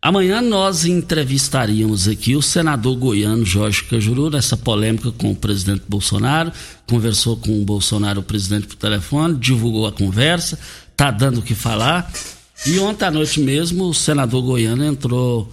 Amanhã 0.00 0.40
nós 0.40 0.84
entrevistaríamos 0.84 2.06
aqui 2.06 2.36
o 2.36 2.42
senador 2.42 2.96
goiano 2.96 3.44
Jorge 3.44 3.82
Cajuru 3.84 4.30
nessa 4.30 4.56
polêmica 4.56 5.10
com 5.10 5.32
o 5.32 5.36
presidente 5.36 5.82
Bolsonaro. 5.88 6.52
Conversou 6.86 7.36
com 7.36 7.60
o 7.60 7.64
Bolsonaro, 7.64 8.20
o 8.20 8.24
presidente, 8.24 8.68
por 8.68 8.76
telefone, 8.76 9.36
divulgou 9.36 9.86
a 9.86 9.92
conversa, 9.92 10.58
tá 10.96 11.10
dando 11.10 11.40
o 11.40 11.42
que 11.42 11.56
falar. 11.56 12.12
E 12.64 12.78
ontem 12.78 13.04
à 13.04 13.10
noite 13.10 13.40
mesmo 13.40 13.84
o 13.86 13.94
senador 13.94 14.42
goiano 14.42 14.84
entrou 14.84 15.52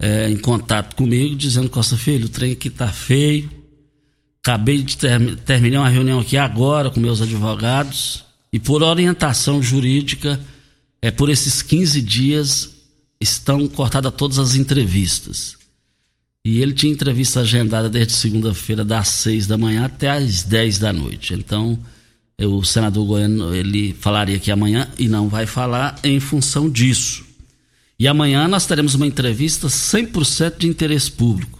é, 0.00 0.28
em 0.28 0.36
contato 0.36 0.96
comigo, 0.96 1.36
dizendo: 1.36 1.70
Costa 1.70 1.96
Filho, 1.96 2.26
o 2.26 2.28
trem 2.28 2.52
aqui 2.52 2.70
tá 2.70 2.88
feio, 2.88 3.57
Acabei 4.48 4.82
de 4.82 4.96
ter, 4.96 5.36
terminar 5.40 5.80
uma 5.80 5.90
reunião 5.90 6.20
aqui 6.20 6.34
agora 6.38 6.90
com 6.90 6.98
meus 6.98 7.20
advogados 7.20 8.24
e 8.50 8.58
por 8.58 8.82
orientação 8.82 9.62
jurídica, 9.62 10.40
é 11.02 11.10
por 11.10 11.28
esses 11.28 11.60
15 11.60 12.00
dias 12.00 12.70
estão 13.20 13.68
cortadas 13.68 14.10
todas 14.14 14.38
as 14.38 14.54
entrevistas. 14.54 15.54
E 16.46 16.62
ele 16.62 16.72
tinha 16.72 16.90
entrevista 16.90 17.40
agendada 17.40 17.90
desde 17.90 18.14
segunda-feira, 18.14 18.86
das 18.86 19.08
6 19.08 19.46
da 19.46 19.58
manhã 19.58 19.84
até 19.84 20.12
às 20.12 20.44
10 20.44 20.78
da 20.78 20.94
noite. 20.94 21.34
Então, 21.34 21.78
o 22.40 22.64
senador 22.64 23.04
Goiano 23.04 23.54
ele 23.54 23.94
falaria 24.00 24.38
que 24.38 24.50
amanhã 24.50 24.88
e 24.98 25.08
não 25.08 25.28
vai 25.28 25.44
falar 25.44 26.00
em 26.02 26.18
função 26.20 26.70
disso. 26.70 27.22
E 27.98 28.08
amanhã 28.08 28.48
nós 28.48 28.64
teremos 28.64 28.94
uma 28.94 29.06
entrevista 29.06 29.68
100% 29.68 30.56
de 30.56 30.68
interesse 30.68 31.12
público 31.12 31.57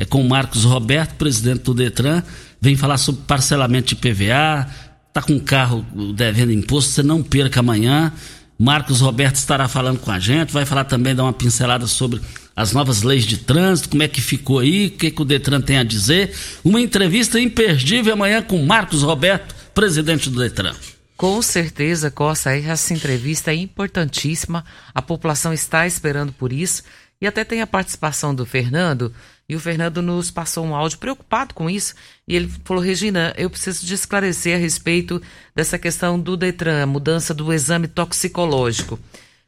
é 0.00 0.06
com 0.06 0.22
o 0.22 0.26
Marcos 0.26 0.64
Roberto, 0.64 1.16
presidente 1.16 1.60
do 1.64 1.74
Detran, 1.74 2.22
vem 2.58 2.74
falar 2.74 2.96
sobre 2.96 3.20
parcelamento 3.26 3.94
de 3.94 3.96
PVA, 3.96 4.66
tá 5.12 5.20
com 5.20 5.38
carro 5.38 5.84
devendo 6.16 6.50
imposto, 6.50 6.90
você 6.90 7.02
não 7.02 7.22
perca 7.22 7.60
amanhã. 7.60 8.10
Marcos 8.58 9.02
Roberto 9.02 9.36
estará 9.36 9.68
falando 9.68 9.98
com 9.98 10.10
a 10.10 10.18
gente, 10.18 10.54
vai 10.54 10.64
falar 10.64 10.84
também, 10.84 11.14
dar 11.14 11.24
uma 11.24 11.34
pincelada 11.34 11.86
sobre 11.86 12.18
as 12.56 12.72
novas 12.72 13.02
leis 13.02 13.26
de 13.26 13.36
trânsito, 13.36 13.90
como 13.90 14.02
é 14.02 14.08
que 14.08 14.22
ficou 14.22 14.60
aí, 14.60 14.86
o 14.86 14.90
que, 14.92 15.10
que 15.10 15.20
o 15.20 15.24
Detran 15.24 15.60
tem 15.60 15.76
a 15.76 15.84
dizer. 15.84 16.34
Uma 16.64 16.80
entrevista 16.80 17.38
imperdível 17.38 18.14
amanhã 18.14 18.40
com 18.40 18.64
Marcos 18.64 19.02
Roberto, 19.02 19.54
presidente 19.74 20.30
do 20.30 20.40
Detran. 20.40 20.74
Com 21.14 21.42
certeza, 21.42 22.10
Costa, 22.10 22.56
essa 22.56 22.94
entrevista 22.94 23.50
é 23.50 23.54
importantíssima, 23.54 24.64
a 24.94 25.02
população 25.02 25.52
está 25.52 25.86
esperando 25.86 26.32
por 26.32 26.54
isso. 26.54 26.84
E 27.20 27.26
até 27.26 27.44
tem 27.44 27.60
a 27.60 27.66
participação 27.66 28.34
do 28.34 28.46
Fernando, 28.46 29.12
e 29.50 29.56
o 29.56 29.58
Fernando 29.58 30.00
nos 30.00 30.30
passou 30.30 30.64
um 30.64 30.76
áudio 30.76 30.98
preocupado 30.98 31.54
com 31.54 31.68
isso. 31.68 31.96
E 32.28 32.36
ele 32.36 32.48
falou: 32.64 32.80
Regina, 32.80 33.34
eu 33.36 33.50
preciso 33.50 33.84
de 33.84 33.94
esclarecer 33.94 34.54
a 34.54 34.60
respeito 34.60 35.20
dessa 35.56 35.76
questão 35.76 36.20
do 36.20 36.36
Detran, 36.36 36.86
mudança 36.86 37.34
do 37.34 37.52
exame 37.52 37.88
toxicológico. 37.88 38.96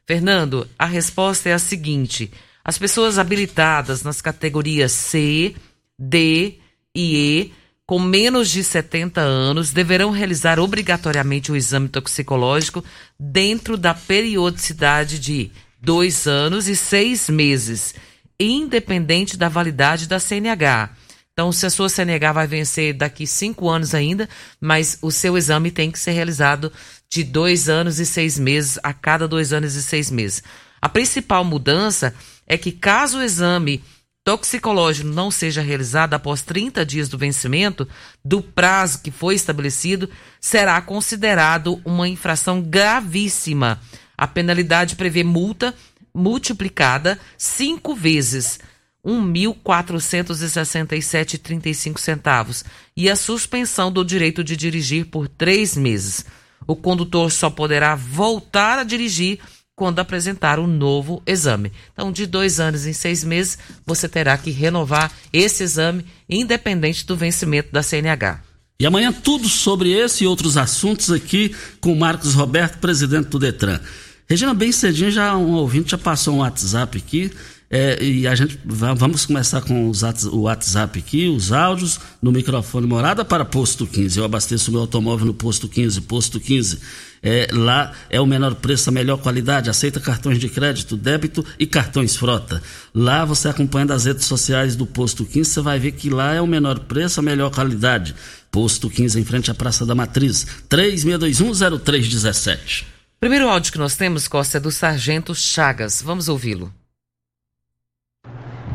Fernando, 0.05 0.67
a 0.77 0.85
resposta 0.85 1.47
é 1.47 1.53
a 1.53 1.57
seguinte: 1.57 2.29
as 2.65 2.77
pessoas 2.77 3.17
habilitadas 3.17 4.03
nas 4.03 4.19
categorias 4.19 4.91
C, 4.91 5.55
D 5.97 6.55
e 6.93 7.15
E, 7.15 7.53
com 7.85 7.97
menos 7.97 8.49
de 8.49 8.61
70 8.61 9.21
anos, 9.21 9.71
deverão 9.71 10.11
realizar 10.11 10.59
obrigatoriamente 10.59 11.49
o 11.49 11.55
exame 11.55 11.87
toxicológico 11.87 12.83
dentro 13.17 13.77
da 13.77 13.93
periodicidade 13.93 15.17
de 15.17 15.49
dois 15.79 16.27
anos 16.27 16.67
e 16.67 16.75
seis 16.75 17.29
meses 17.29 17.95
independente 18.39 19.37
da 19.37 19.49
validade 19.49 20.07
da 20.07 20.19
CNH. 20.19 20.89
Então, 21.33 21.51
se 21.51 21.65
a 21.65 21.69
sua 21.69 21.89
CNH 21.89 22.31
vai 22.31 22.47
vencer 22.47 22.93
daqui 22.93 23.25
cinco 23.25 23.67
anos 23.67 23.95
ainda, 23.95 24.29
mas 24.61 24.99
o 25.01 25.11
seu 25.11 25.35
exame 25.35 25.71
tem 25.71 25.89
que 25.89 25.97
ser 25.97 26.11
realizado 26.11 26.71
de 27.09 27.23
dois 27.23 27.69
anos 27.69 27.99
e 27.99 28.05
seis 28.05 28.37
meses 28.37 28.79
a 28.83 28.93
cada 28.93 29.27
dois 29.27 29.51
anos 29.51 29.73
e 29.75 29.81
seis 29.81 30.11
meses. 30.11 30.43
A 30.79 30.87
principal 30.87 31.43
mudança 31.43 32.13
é 32.45 32.57
que, 32.57 32.71
caso 32.71 33.17
o 33.17 33.23
exame 33.23 33.83
toxicológico 34.23 35.07
não 35.07 35.29
seja 35.29 35.61
realizado 35.61 36.13
após 36.13 36.41
30 36.43 36.85
dias 36.85 37.09
do 37.09 37.17
vencimento 37.17 37.87
do 38.23 38.41
prazo 38.41 39.01
que 39.01 39.11
foi 39.11 39.35
estabelecido, 39.35 40.09
será 40.39 40.79
considerado 40.81 41.81
uma 41.83 42.07
infração 42.07 42.61
gravíssima. 42.61 43.81
A 44.17 44.27
penalidade 44.27 44.95
prevê 44.95 45.23
multa 45.23 45.73
multiplicada 46.13 47.17
cinco 47.37 47.95
vezes 47.95 48.59
1.467,35 49.05 51.99
centavos 51.99 52.63
e 52.95 53.09
a 53.09 53.15
suspensão 53.15 53.91
do 53.91 54.05
direito 54.05 54.43
de 54.43 54.55
dirigir 54.55 55.07
por 55.07 55.27
três 55.27 55.75
meses. 55.75 56.23
O 56.65 56.75
condutor 56.75 57.31
só 57.31 57.49
poderá 57.49 57.95
voltar 57.95 58.79
a 58.79 58.83
dirigir 58.83 59.39
quando 59.75 59.99
apresentar 59.99 60.59
um 60.59 60.67
novo 60.67 61.21
exame. 61.25 61.71
Então, 61.91 62.11
de 62.11 62.25
dois 62.25 62.59
anos 62.59 62.85
em 62.85 62.93
seis 62.93 63.23
meses, 63.23 63.57
você 63.85 64.07
terá 64.07 64.37
que 64.37 64.51
renovar 64.51 65.11
esse 65.33 65.63
exame, 65.63 66.05
independente 66.29 67.05
do 67.05 67.17
vencimento 67.17 67.71
da 67.71 67.83
CNH. 67.83 68.41
E 68.79 68.85
amanhã 68.85 69.11
tudo 69.11 69.49
sobre 69.49 69.91
esse 69.91 70.23
e 70.23 70.27
outros 70.27 70.57
assuntos 70.57 71.11
aqui 71.11 71.55
com 71.81 71.95
Marcos 71.95 72.33
Roberto, 72.33 72.79
presidente 72.79 73.29
do 73.29 73.39
Detran. 73.39 73.79
Regina, 74.27 74.53
bem 74.53 74.71
cedinho, 74.71 75.11
já 75.11 75.35
um 75.35 75.53
ouvinte 75.53 75.91
já 75.91 75.97
passou 75.97 76.35
um 76.35 76.39
WhatsApp 76.39 76.97
aqui 76.97 77.31
é, 77.75 78.03
e 78.03 78.27
a 78.27 78.35
gente 78.35 78.59
vamos 78.63 79.25
começar 79.25 79.59
com 79.61 79.89
os, 79.89 80.03
o 80.25 80.41
WhatsApp 80.41 80.99
aqui, 80.99 81.27
os 81.27 81.51
áudios 81.51 81.99
no 82.21 82.31
microfone 82.31 82.85
morada 82.85 83.25
para 83.25 83.43
posto 83.43 83.87
15. 83.87 84.19
Eu 84.19 84.25
abasteço 84.25 84.71
meu 84.71 84.81
automóvel 84.81 85.25
no 85.25 85.33
posto 85.33 85.67
15, 85.67 86.01
posto 86.01 86.39
15. 86.39 86.77
É, 87.23 87.47
lá 87.51 87.91
é 88.11 88.21
o 88.21 88.27
menor 88.27 88.53
preço, 88.53 88.89
a 88.89 88.91
melhor 88.91 89.17
qualidade, 89.17 89.71
aceita 89.71 89.99
cartões 89.99 90.37
de 90.37 90.49
crédito, 90.49 90.95
débito 90.95 91.43
e 91.57 91.65
cartões 91.65 92.15
frota. 92.15 92.61
Lá 92.93 93.25
você 93.25 93.47
acompanha 93.47 93.87
das 93.87 94.05
redes 94.05 94.25
sociais 94.25 94.75
do 94.75 94.85
posto 94.85 95.25
15, 95.25 95.49
você 95.49 95.61
vai 95.61 95.79
ver 95.79 95.93
que 95.93 96.11
lá 96.11 96.31
é 96.31 96.41
o 96.41 96.45
menor 96.45 96.77
preço, 96.77 97.19
a 97.19 97.23
melhor 97.23 97.49
qualidade. 97.49 98.13
Posto 98.51 98.87
15 98.87 99.19
em 99.19 99.25
frente 99.25 99.49
à 99.49 99.55
Praça 99.55 99.83
da 99.83 99.95
Matriz, 99.95 100.45
36210317. 100.69 102.92
Primeiro 103.23 103.47
áudio 103.47 103.71
que 103.71 103.77
nós 103.77 103.95
temos, 103.95 104.27
Costa, 104.27 104.57
é 104.57 104.59
do 104.59 104.69
Sargento 104.69 105.33
Chagas. 105.33 106.01
Vamos 106.01 106.27
ouvi-lo. 106.27 106.73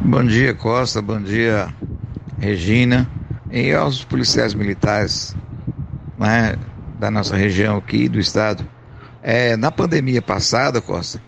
Bom 0.01 0.25
dia, 0.25 0.55
Costa. 0.55 1.03
Bom 1.03 1.21
dia, 1.21 1.69
Regina. 2.39 3.07
E 3.51 3.75
aos 3.75 4.05
policiais 4.05 4.55
militares 4.55 5.37
né, 6.19 6.57
da 6.99 7.11
nossa 7.11 7.37
região 7.37 7.77
aqui, 7.77 8.09
do 8.09 8.19
estado. 8.19 8.67
É, 9.23 9.55
na 9.55 9.71
pandemia 9.71 10.23
passada, 10.23 10.81
Costa, 10.81 11.23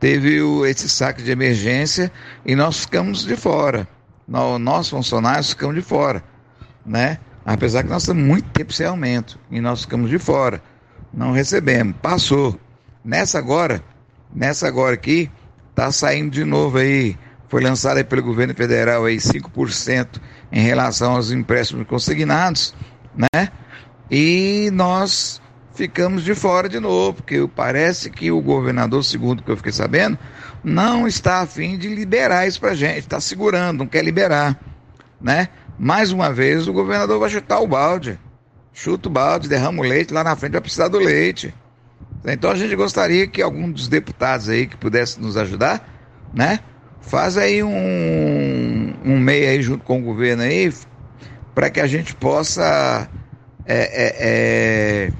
teve 0.00 0.42
o, 0.42 0.66
esse 0.66 0.88
saque 0.88 1.22
de 1.22 1.30
emergência 1.30 2.10
e 2.44 2.56
nós 2.56 2.80
ficamos 2.80 3.24
de 3.24 3.36
fora. 3.36 3.86
Nós, 4.26 4.60
nós, 4.60 4.88
funcionários, 4.88 5.50
ficamos 5.50 5.76
de 5.76 5.82
fora. 5.82 6.24
Né? 6.84 7.20
Apesar 7.46 7.84
que 7.84 7.88
nós 7.88 8.02
estamos 8.02 8.24
muito 8.24 8.48
tempo 8.48 8.72
sem 8.72 8.84
aumento 8.84 9.38
e 9.48 9.60
nós 9.60 9.82
ficamos 9.82 10.10
de 10.10 10.18
fora. 10.18 10.60
Não 11.12 11.30
recebemos. 11.30 11.94
Passou. 12.02 12.63
Nessa 13.04 13.38
agora, 13.38 13.84
nessa 14.34 14.66
agora 14.66 14.94
aqui, 14.94 15.30
tá 15.74 15.92
saindo 15.92 16.30
de 16.30 16.44
novo 16.44 16.78
aí 16.78 17.16
foi 17.48 17.62
lançada 17.62 18.02
pelo 18.02 18.22
governo 18.22 18.54
federal 18.54 19.04
aí 19.04 19.16
5% 19.16 20.20
em 20.50 20.60
relação 20.60 21.12
aos 21.12 21.30
empréstimos 21.30 21.86
consignados, 21.86 22.74
né? 23.14 23.48
E 24.10 24.70
nós 24.72 25.40
ficamos 25.74 26.24
de 26.24 26.34
fora 26.34 26.68
de 26.68 26.80
novo, 26.80 27.14
porque 27.14 27.48
parece 27.54 28.10
que 28.10 28.30
o 28.30 28.40
governador, 28.40 29.04
segundo 29.04 29.42
que 29.42 29.50
eu 29.50 29.56
fiquei 29.56 29.72
sabendo, 29.72 30.18
não 30.64 31.06
está 31.06 31.42
afim 31.42 31.76
de 31.76 31.88
liberar 31.88 32.46
isso 32.46 32.58
para 32.58 32.74
gente, 32.74 33.00
está 33.00 33.20
segurando, 33.20 33.78
não 33.80 33.86
quer 33.86 34.02
liberar, 34.02 34.58
né? 35.20 35.48
Mais 35.78 36.10
uma 36.10 36.32
vez 36.32 36.66
o 36.66 36.72
governador 36.72 37.20
vai 37.20 37.28
chutar 37.28 37.60
o 37.60 37.68
balde, 37.68 38.18
chuta 38.72 39.08
o 39.08 39.12
balde, 39.12 39.48
derrama 39.48 39.80
o 39.80 39.84
leite, 39.84 40.14
lá 40.14 40.24
na 40.24 40.34
frente 40.34 40.52
vai 40.52 40.60
precisar 40.60 40.88
do 40.88 40.98
leite. 40.98 41.54
Então 42.26 42.50
a 42.50 42.54
gente 42.54 42.74
gostaria 42.74 43.26
que 43.26 43.42
algum 43.42 43.70
dos 43.70 43.86
deputados 43.86 44.48
aí 44.48 44.66
que 44.66 44.76
pudesse 44.76 45.20
nos 45.20 45.36
ajudar, 45.36 45.86
né? 46.32 46.60
Faz 47.02 47.36
aí 47.36 47.62
um, 47.62 48.94
um 49.04 49.18
meio 49.18 49.48
aí 49.48 49.62
junto 49.62 49.84
com 49.84 49.98
o 49.98 50.02
governo 50.02 50.42
aí, 50.42 50.72
para 51.54 51.68
que 51.68 51.80
a 51.80 51.86
gente 51.86 52.14
possa 52.14 53.08
é, 53.66 53.76
é, 53.76 55.12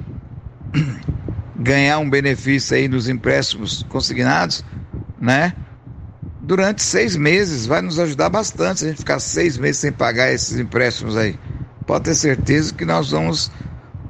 é, 0.74 0.78
ganhar 1.56 1.98
um 1.98 2.08
benefício 2.08 2.74
aí 2.74 2.88
nos 2.88 3.06
empréstimos 3.06 3.84
consignados, 3.88 4.64
né? 5.20 5.54
Durante 6.40 6.82
seis 6.82 7.16
meses 7.16 7.66
vai 7.66 7.82
nos 7.82 7.98
ajudar 7.98 8.30
bastante 8.30 8.80
se 8.80 8.86
a 8.86 8.88
gente 8.88 8.98
ficar 8.98 9.18
seis 9.18 9.58
meses 9.58 9.78
sem 9.78 9.92
pagar 9.92 10.32
esses 10.32 10.58
empréstimos 10.58 11.16
aí. 11.16 11.38
Pode 11.86 12.04
ter 12.04 12.14
certeza 12.14 12.72
que 12.72 12.84
nós 12.84 13.10
vamos 13.10 13.50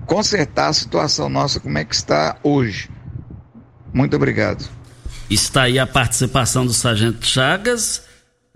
consertar 0.07 0.69
a 0.69 0.73
situação 0.73 1.29
nossa 1.29 1.61
como 1.61 1.79
é 1.79 1.85
que 1.85 1.95
está 1.95 2.37
hoje. 2.43 2.91
Muito 3.93 4.17
obrigado. 4.17 4.69
Está 5.31 5.63
aí 5.63 5.79
a 5.79 5.87
participação 5.87 6.67
do 6.67 6.73
Sargento 6.73 7.25
Chagas 7.27 8.03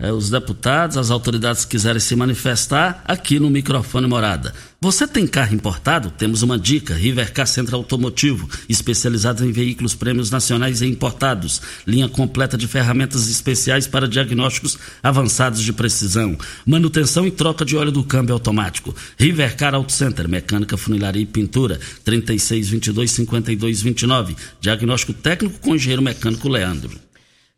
é, 0.01 0.13
os 0.13 0.29
deputados, 0.29 0.95
as 0.95 1.11
autoridades 1.11 1.65
quiserem 1.65 1.99
se 1.99 2.15
manifestar 2.15 3.03
aqui 3.05 3.37
no 3.37 3.49
microfone 3.49 4.07
morada. 4.07 4.53
Você 4.79 5.05
tem 5.05 5.27
carro 5.27 5.53
importado? 5.53 6.09
Temos 6.09 6.41
uma 6.41 6.57
dica. 6.57 6.93
Rivercar 6.93 7.45
Centro 7.45 7.75
Automotivo, 7.75 8.49
especializado 8.69 9.43
em 9.43 9.51
veículos 9.51 9.95
prêmios 9.95 10.31
nacionais 10.31 10.81
e 10.81 10.85
importados. 10.85 11.61
Linha 11.85 12.07
completa 12.07 12.57
de 12.57 12.65
ferramentas 12.65 13.27
especiais 13.27 13.87
para 13.87 14.07
diagnósticos 14.07 14.79
avançados 15.03 15.61
de 15.61 15.73
precisão. 15.73 16.37
Manutenção 16.65 17.27
e 17.27 17.31
troca 17.31 17.65
de 17.65 17.75
óleo 17.75 17.91
do 17.91 18.01
câmbio 18.01 18.33
automático. 18.33 18.95
Rivercar 19.17 19.75
Auto 19.75 19.91
Center, 19.91 20.29
mecânica, 20.29 20.77
funilaria 20.77 21.23
e 21.23 21.25
pintura. 21.25 21.77
3622 22.05 23.11
5229. 23.11 24.37
Diagnóstico 24.61 25.11
técnico 25.11 25.59
com 25.59 25.75
engenheiro 25.75 26.01
mecânico 26.01 26.47
Leandro. 26.47 27.08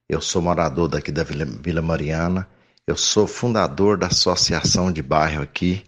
Eu 0.09 0.20
sou 0.20 0.42
morador 0.42 0.88
daqui 0.88 1.11
da 1.11 1.24
Vila, 1.24 1.44
Vila 1.44 1.83
Mariana. 1.83 2.46
Eu 2.87 2.96
sou 2.96 3.26
fundador 3.26 3.96
da 3.96 4.09
associação 4.09 4.92
de 4.92 5.02
bairro 5.02 5.42
aqui. 5.42 5.85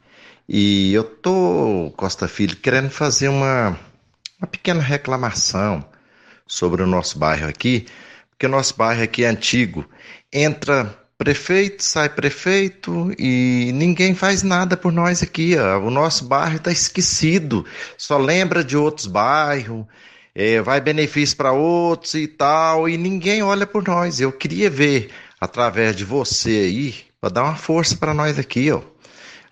E 0.48 0.94
eu 0.94 1.04
tô, 1.04 1.92
Costa 1.94 2.26
Filho, 2.26 2.56
querendo 2.56 2.88
fazer 2.88 3.28
uma, 3.28 3.78
uma 4.40 4.46
pequena 4.46 4.80
reclamação 4.80 5.84
sobre 6.46 6.82
o 6.82 6.86
nosso 6.86 7.18
bairro 7.18 7.46
aqui, 7.46 7.86
porque 8.30 8.46
o 8.46 8.48
nosso 8.48 8.74
bairro 8.74 9.02
aqui 9.02 9.24
é 9.24 9.28
antigo. 9.28 9.84
Entra 10.32 10.98
prefeito, 11.18 11.82
sai 11.84 12.08
prefeito 12.08 13.12
e 13.18 13.72
ninguém 13.74 14.14
faz 14.14 14.42
nada 14.42 14.74
por 14.74 14.90
nós 14.90 15.22
aqui. 15.22 15.54
Ó. 15.58 15.80
O 15.80 15.90
nosso 15.90 16.24
bairro 16.24 16.56
está 16.56 16.72
esquecido, 16.72 17.66
só 17.98 18.16
lembra 18.16 18.64
de 18.64 18.74
outros 18.74 19.06
bairros, 19.06 19.84
é, 20.34 20.62
vai 20.62 20.80
benefício 20.80 21.36
para 21.36 21.52
outros 21.52 22.14
e 22.14 22.26
tal, 22.26 22.88
e 22.88 22.96
ninguém 22.96 23.42
olha 23.42 23.66
por 23.66 23.86
nós. 23.86 24.18
Eu 24.18 24.32
queria 24.32 24.70
ver 24.70 25.10
através 25.38 25.94
de 25.94 26.06
você 26.06 26.50
aí, 26.50 26.94
para 27.20 27.30
dar 27.30 27.44
uma 27.44 27.56
força 27.56 27.96
para 27.96 28.14
nós 28.14 28.38
aqui, 28.38 28.70
ó, 28.70 28.80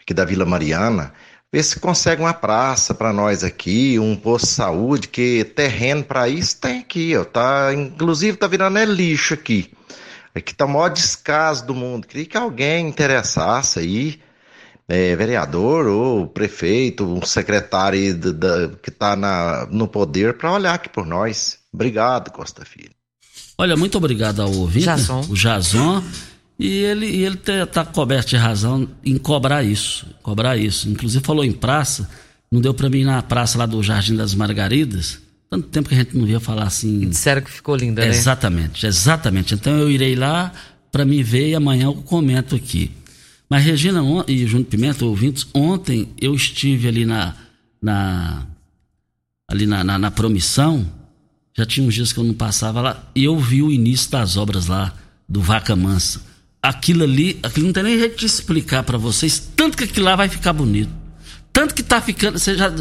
aqui 0.07 0.15
da 0.15 0.25
Vila 0.25 0.47
Mariana, 0.47 1.13
ver 1.53 1.65
se 1.65 1.81
consegue 1.81 2.23
uma 2.23 2.33
praça 2.33 2.95
para 2.95 3.13
nós 3.13 3.43
aqui, 3.43 3.99
um 3.99 4.15
posto 4.15 4.47
de 4.47 4.53
saúde, 4.53 5.09
que 5.09 5.45
terreno 5.45 6.05
para 6.05 6.29
isso 6.29 6.61
tem 6.61 6.79
aqui, 6.79 7.17
ó. 7.17 7.25
Tá, 7.25 7.75
inclusive 7.75 8.37
tá 8.37 8.47
virando 8.47 8.79
é 8.79 8.85
lixo 8.85 9.35
aqui. 9.35 9.73
Aqui 10.33 10.55
tá 10.55 10.65
o 10.65 10.69
maior 10.69 10.91
descaso 10.91 11.67
do 11.67 11.75
mundo. 11.75 12.07
Queria 12.07 12.27
que 12.27 12.37
alguém 12.37 12.87
interessasse 12.87 13.81
aí, 13.81 14.21
é, 14.87 15.17
vereador 15.17 15.89
ou 15.89 16.29
prefeito, 16.29 17.05
um 17.05 17.23
secretário 17.23 18.15
da, 18.15 18.31
da, 18.31 18.69
que 18.77 18.91
está 18.91 19.17
no 19.69 19.89
poder 19.89 20.35
para 20.35 20.53
olhar 20.53 20.75
aqui 20.75 20.89
por 20.89 21.05
nós. 21.05 21.59
Obrigado, 21.73 22.31
Costa 22.31 22.65
Filho. 22.65 22.95
Olha, 23.59 23.77
muito 23.77 23.99
obrigado 23.99 24.41
ao 24.41 24.53
ouvinte, 24.53 24.85
Jason. 24.85 25.21
o 25.29 25.35
Jason. 25.35 26.05
E 26.59 26.69
ele, 26.69 27.07
e 27.07 27.25
ele 27.25 27.39
está 27.63 27.85
coberto 27.85 28.31
de 28.31 28.37
razão 28.37 28.89
em 29.05 29.19
cobrar 29.19 29.63
isso. 29.63 30.07
Cobrar 30.23 30.57
isso. 30.57 30.89
Inclusive 30.89 31.25
falou 31.25 31.45
em 31.45 31.53
praça, 31.53 32.09
não 32.51 32.61
deu 32.61 32.73
para 32.73 32.89
mim 32.89 33.01
ir 33.01 33.05
na 33.05 33.23
praça 33.23 33.59
lá 33.59 33.67
do 33.67 33.83
Jardim 33.83 34.17
das 34.17 34.35
Margaridas. 34.35 35.21
Tanto 35.51 35.69
tempo 35.69 35.89
que 35.89 35.95
a 35.95 35.99
gente 35.99 36.17
não 36.17 36.25
via 36.25 36.41
falar 36.41 36.65
assim. 36.65 37.03
E 37.03 37.07
disseram 37.07 37.43
que 37.43 37.51
ficou 37.51 37.77
linda, 37.77 38.03
né? 38.03 38.09
Exatamente, 38.09 38.87
exatamente. 38.87 39.55
Então 39.55 39.77
eu 39.77 39.91
irei 39.91 40.17
lá 40.17 40.53
para 40.91 41.05
me 41.05 41.23
ver 41.23 41.51
e 41.51 41.55
amanhã 41.55 41.85
eu 41.85 41.95
comento 41.95 42.57
aqui. 42.57 42.91
Mas 43.49 43.65
Regina 43.65 44.03
e 44.27 44.47
Júnior 44.47 44.69
Pimenta, 44.69 45.05
ouvintes, 45.05 45.47
ontem 45.55 46.09
eu 46.21 46.35
estive 46.35 46.89
ali 46.89 47.05
na, 47.05 47.35
na 47.81 48.45
ali 49.49 49.67
na, 49.67 49.85
na, 49.85 49.99
na, 49.99 50.11
promissão, 50.11 50.85
já 51.57 51.65
tinha 51.65 51.87
uns 51.87 51.95
dias 51.95 52.13
que 52.13 52.19
eu 52.19 52.25
não 52.25 52.35
passava 52.35 52.81
lá, 52.81 53.09
e 53.15 53.25
eu 53.25 53.39
vi 53.39 53.63
o 53.63 53.71
início 53.71 54.11
das 54.11 54.37
obras 54.37 54.67
lá 54.67 54.93
do 55.29 55.41
Vaca 55.41 55.77
Mansa. 55.77 56.21
Aquilo 56.69 57.05
ali, 57.05 57.39
aquilo 57.43 57.67
não 57.67 57.73
tem 57.73 57.83
nem 57.83 57.99
jeito 57.99 58.19
de 58.19 58.27
explicar 58.27 58.83
para 58.83 58.99
vocês, 58.99 59.39
tanto 59.55 59.77
que 59.77 59.85
aquilo 59.85 60.07
lá 60.07 60.17
vai 60.17 60.29
ficar 60.29 60.53
bonito. 60.53 60.91
Tanto 61.53 61.75
que 61.75 61.83
tá 61.83 62.01
ficando, 62.01 62.39
você 62.39 62.55
já, 62.55 62.73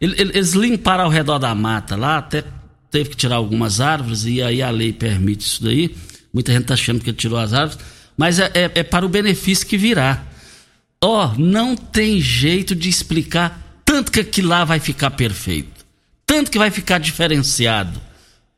eles 0.00 0.52
limparam 0.52 1.04
ao 1.04 1.10
redor 1.10 1.38
da 1.38 1.54
mata 1.54 1.96
lá, 1.96 2.18
até 2.18 2.44
teve 2.90 3.10
que 3.10 3.16
tirar 3.16 3.36
algumas 3.36 3.80
árvores, 3.80 4.24
e 4.24 4.42
aí 4.42 4.62
a 4.62 4.70
lei 4.70 4.92
permite 4.92 5.46
isso 5.46 5.62
daí. 5.62 5.94
Muita 6.32 6.52
gente 6.52 6.64
tá 6.64 6.74
achando 6.74 7.00
que 7.00 7.10
ele 7.10 7.16
tirou 7.16 7.38
as 7.38 7.52
árvores 7.52 7.78
mas 8.18 8.40
é, 8.40 8.50
é, 8.52 8.70
é 8.74 8.82
para 8.82 9.06
o 9.06 9.08
benefício 9.08 9.64
que 9.64 9.78
virá. 9.78 10.24
Ó, 11.00 11.26
oh, 11.26 11.40
não 11.40 11.76
tem 11.76 12.20
jeito 12.20 12.74
de 12.74 12.88
explicar 12.88 13.80
tanto 13.84 14.10
que 14.10 14.18
aquilo 14.18 14.48
lá 14.48 14.64
vai 14.64 14.80
ficar 14.80 15.12
perfeito, 15.12 15.86
tanto 16.26 16.50
que 16.50 16.58
vai 16.58 16.70
ficar 16.72 16.98
diferenciado. 16.98 17.98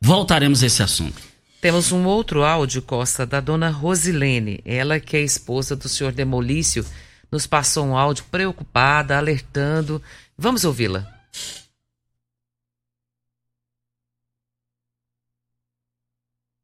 Voltaremos 0.01 0.63
a 0.63 0.65
esse 0.65 0.81
assunto. 0.81 1.21
Temos 1.61 1.91
um 1.91 2.07
outro 2.07 2.43
áudio, 2.43 2.81
Costa, 2.81 3.23
da 3.23 3.39
dona 3.39 3.69
Rosilene. 3.69 4.63
Ela, 4.65 4.99
que 4.99 5.15
é 5.15 5.21
esposa 5.21 5.75
do 5.75 5.87
senhor 5.87 6.11
Demolício, 6.11 6.83
nos 7.31 7.45
passou 7.45 7.85
um 7.85 7.95
áudio 7.95 8.25
preocupada, 8.31 9.15
alertando. 9.15 10.01
Vamos 10.35 10.65
ouvi-la. 10.65 11.07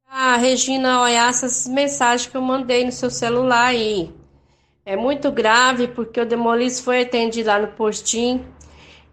Ah, 0.07 0.35
Regina, 0.37 1.01
olha 1.01 1.29
essas 1.29 1.67
mensagens 1.67 2.27
que 2.27 2.35
eu 2.35 2.41
mandei 2.41 2.83
no 2.83 2.91
seu 2.91 3.11
celular 3.11 3.67
aí. 3.67 4.11
É 4.83 4.95
muito 4.95 5.31
grave 5.31 5.87
porque 5.89 6.19
o 6.19 6.25
Demolice 6.25 6.81
foi 6.81 7.03
atendido 7.03 7.49
lá 7.49 7.59
no 7.59 7.67
postinho 7.67 8.43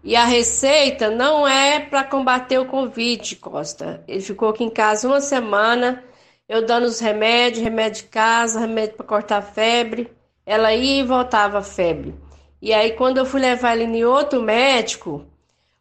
e 0.05 0.15
a 0.15 0.23
receita 0.23 1.09
não 1.09 1.47
é 1.47 1.79
para 1.79 2.03
combater 2.03 2.59
o 2.59 2.67
Covid, 2.67 3.37
Costa. 3.37 4.03
Ele 4.07 4.21
ficou 4.21 4.49
aqui 4.49 4.63
em 4.63 4.69
casa 4.69 5.07
uma 5.07 5.19
semana, 5.19 6.03
eu 6.47 6.63
dando 6.63 6.83
os 6.83 6.99
remédios, 6.99 7.63
remédio 7.63 8.03
de 8.03 8.09
casa, 8.09 8.59
remédio 8.59 8.97
para 8.97 9.05
cortar 9.07 9.41
febre. 9.41 10.11
Ela 10.45 10.75
ia 10.75 11.01
e 11.01 11.03
voltava 11.03 11.57
a 11.57 11.63
febre. 11.63 12.13
E 12.61 12.71
aí, 12.71 12.91
quando 12.91 13.17
eu 13.17 13.25
fui 13.25 13.41
levar 13.41 13.75
ele 13.75 13.97
em 13.97 14.05
outro 14.05 14.43
médico, 14.43 15.25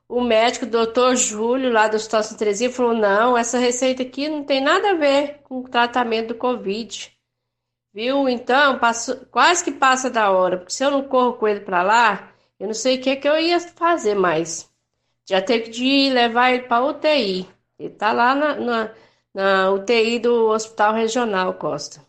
o 0.08 0.22
médico, 0.22 0.64
o 0.64 0.70
doutor 0.70 1.16
Júlio, 1.16 1.70
lá 1.70 1.86
do 1.86 1.96
Hospital 1.96 2.22
Santa 2.22 2.38
Teresinha, 2.38 2.70
falou: 2.70 2.94
não, 2.94 3.36
essa 3.36 3.58
receita 3.58 4.02
aqui 4.02 4.26
não 4.26 4.42
tem 4.42 4.62
nada 4.62 4.92
a 4.92 4.94
ver 4.94 5.40
com 5.44 5.58
o 5.58 5.68
tratamento 5.68 6.28
do 6.28 6.34
Covid. 6.34 7.12
Viu? 7.92 8.26
Então, 8.26 8.78
passo, 8.78 9.26
quase 9.30 9.62
que 9.62 9.70
passa 9.70 10.08
da 10.08 10.30
hora, 10.30 10.56
porque 10.56 10.72
se 10.72 10.82
eu 10.82 10.90
não 10.90 11.02
corro 11.02 11.34
com 11.34 11.46
ele 11.46 11.60
para 11.60 11.82
lá, 11.82 12.33
eu 12.58 12.66
não 12.66 12.74
sei 12.74 12.96
o 12.98 13.00
que, 13.00 13.10
é 13.10 13.16
que 13.16 13.28
eu 13.28 13.38
ia 13.38 13.60
fazer 13.60 14.14
mais. 14.14 14.70
Já 15.28 15.40
teve 15.40 15.70
de 15.70 16.10
levar 16.10 16.52
ele 16.52 16.64
para 16.64 16.84
UTI. 16.84 17.48
Ele 17.78 17.90
tá 17.90 18.12
lá 18.12 18.34
na, 18.34 18.54
na, 18.56 18.90
na 19.34 19.70
UTI 19.70 20.18
do 20.18 20.48
Hospital 20.48 20.94
Regional 20.94 21.54
Costa. 21.54 22.00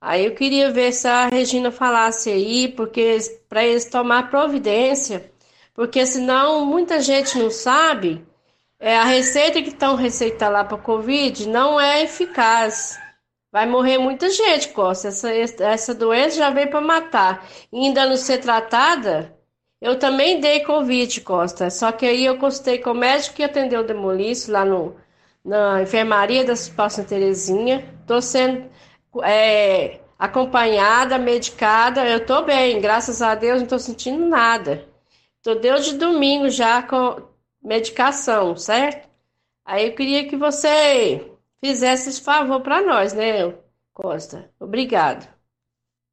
Aí 0.00 0.24
eu 0.24 0.34
queria 0.34 0.70
ver 0.70 0.92
se 0.92 1.06
a 1.06 1.28
Regina 1.28 1.70
falasse 1.70 2.30
aí, 2.30 2.68
porque 2.68 3.18
para 3.48 3.64
eles 3.64 3.84
tomar 3.84 4.30
providência 4.30 5.30
porque 5.80 6.04
senão 6.04 6.66
muita 6.66 7.00
gente 7.00 7.38
não 7.38 7.50
sabe, 7.50 8.22
é, 8.78 8.98
a 8.98 9.04
receita 9.04 9.62
que 9.62 9.70
estão 9.70 9.94
receitando 9.96 10.52
lá 10.52 10.62
para 10.62 10.76
Covid 10.76 11.48
não 11.48 11.80
é 11.80 12.02
eficaz. 12.02 12.99
Vai 13.52 13.66
morrer 13.66 13.98
muita 13.98 14.30
gente, 14.30 14.68
Costa. 14.68 15.08
Essa, 15.08 15.30
essa 15.32 15.94
doença 15.94 16.36
já 16.36 16.50
veio 16.50 16.70
para 16.70 16.80
matar. 16.80 17.46
E 17.72 17.86
ainda 17.86 18.06
não 18.06 18.16
ser 18.16 18.38
tratada, 18.38 19.36
eu 19.80 19.98
também 19.98 20.40
dei 20.40 20.60
Covid, 20.60 21.20
Costa. 21.22 21.70
Só 21.70 21.90
que 21.92 22.06
aí 22.06 22.24
eu 22.24 22.38
consultei 22.38 22.78
com 22.78 22.90
o 22.90 22.94
médico 22.94 23.36
que 23.36 23.42
atendeu 23.44 23.80
o 23.80 23.86
demolício 23.86 24.52
lá 24.52 24.64
no, 24.64 24.96
na 25.44 25.82
enfermaria 25.82 26.44
da 26.44 26.52
Hospital 26.52 26.90
Santa 26.90 27.08
Terezinha. 27.08 27.88
Estou 28.02 28.22
sendo 28.22 28.70
é, 29.22 30.00
acompanhada, 30.18 31.18
medicada. 31.18 32.06
Eu 32.06 32.18
estou 32.18 32.44
bem, 32.44 32.80
graças 32.80 33.22
a 33.22 33.34
Deus, 33.34 33.58
não 33.58 33.64
estou 33.64 33.78
sentindo 33.78 34.26
nada. 34.26 34.86
Tô 35.42 35.54
desde 35.54 35.96
domingo 35.96 36.48
já 36.50 36.82
com 36.82 37.22
medicação, 37.62 38.56
certo? 38.56 39.08
Aí 39.64 39.86
eu 39.88 39.94
queria 39.94 40.28
que 40.28 40.36
você 40.36 41.30
fizesse 41.64 42.08
esse 42.08 42.20
favor 42.20 42.60
para 42.60 42.82
nós, 42.82 43.12
né, 43.12 43.54
Costa? 43.92 44.50
Obrigado. 44.58 45.28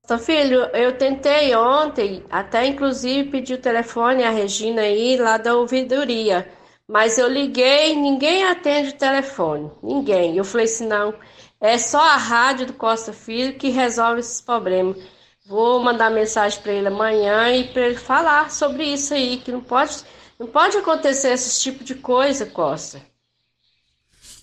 Então, 0.04 0.18
filho, 0.18 0.62
eu 0.74 0.98
tentei 0.98 1.54
ontem, 1.54 2.24
até 2.30 2.66
inclusive 2.66 3.30
pedir 3.30 3.56
o 3.56 3.62
telefone 3.62 4.24
à 4.24 4.30
Regina 4.30 4.82
aí, 4.82 5.18
lá 5.18 5.38
da 5.38 5.56
ouvidoria. 5.56 6.50
Mas 6.88 7.18
eu 7.18 7.28
liguei, 7.28 7.94
ninguém 7.94 8.46
atende 8.46 8.92
o 8.92 8.98
telefone. 8.98 9.70
Ninguém. 9.84 10.38
Eu 10.38 10.46
falei 10.46 10.66
assim, 10.66 10.88
não, 10.88 11.14
é 11.60 11.78
só 11.78 12.00
a 12.00 12.16
rádio 12.16 12.68
do 12.68 12.74
Costa 12.74 13.12
Filho 13.12 13.58
que 13.58 13.70
resolve 13.70 14.22
esses 14.22 14.40
problemas. 14.40 14.98
Vou 15.46 15.82
mandar 15.82 16.10
mensagem 16.10 16.62
para 16.62 16.72
ele 16.72 16.88
amanhã 16.88 17.52
e 17.52 17.66
para 17.74 17.88
ele 17.88 17.96
falar 17.98 18.50
sobre 18.52 18.86
isso 18.86 19.14
aí, 19.14 19.38
que 19.38 19.52
não 19.52 19.62
pode, 19.62 20.04
não 20.40 20.48
pode 20.48 20.78
acontecer 20.78 21.32
esse 21.34 21.62
tipo 21.62 21.84
de 21.84 21.96
coisa, 21.96 22.46
Costa. 22.46 23.02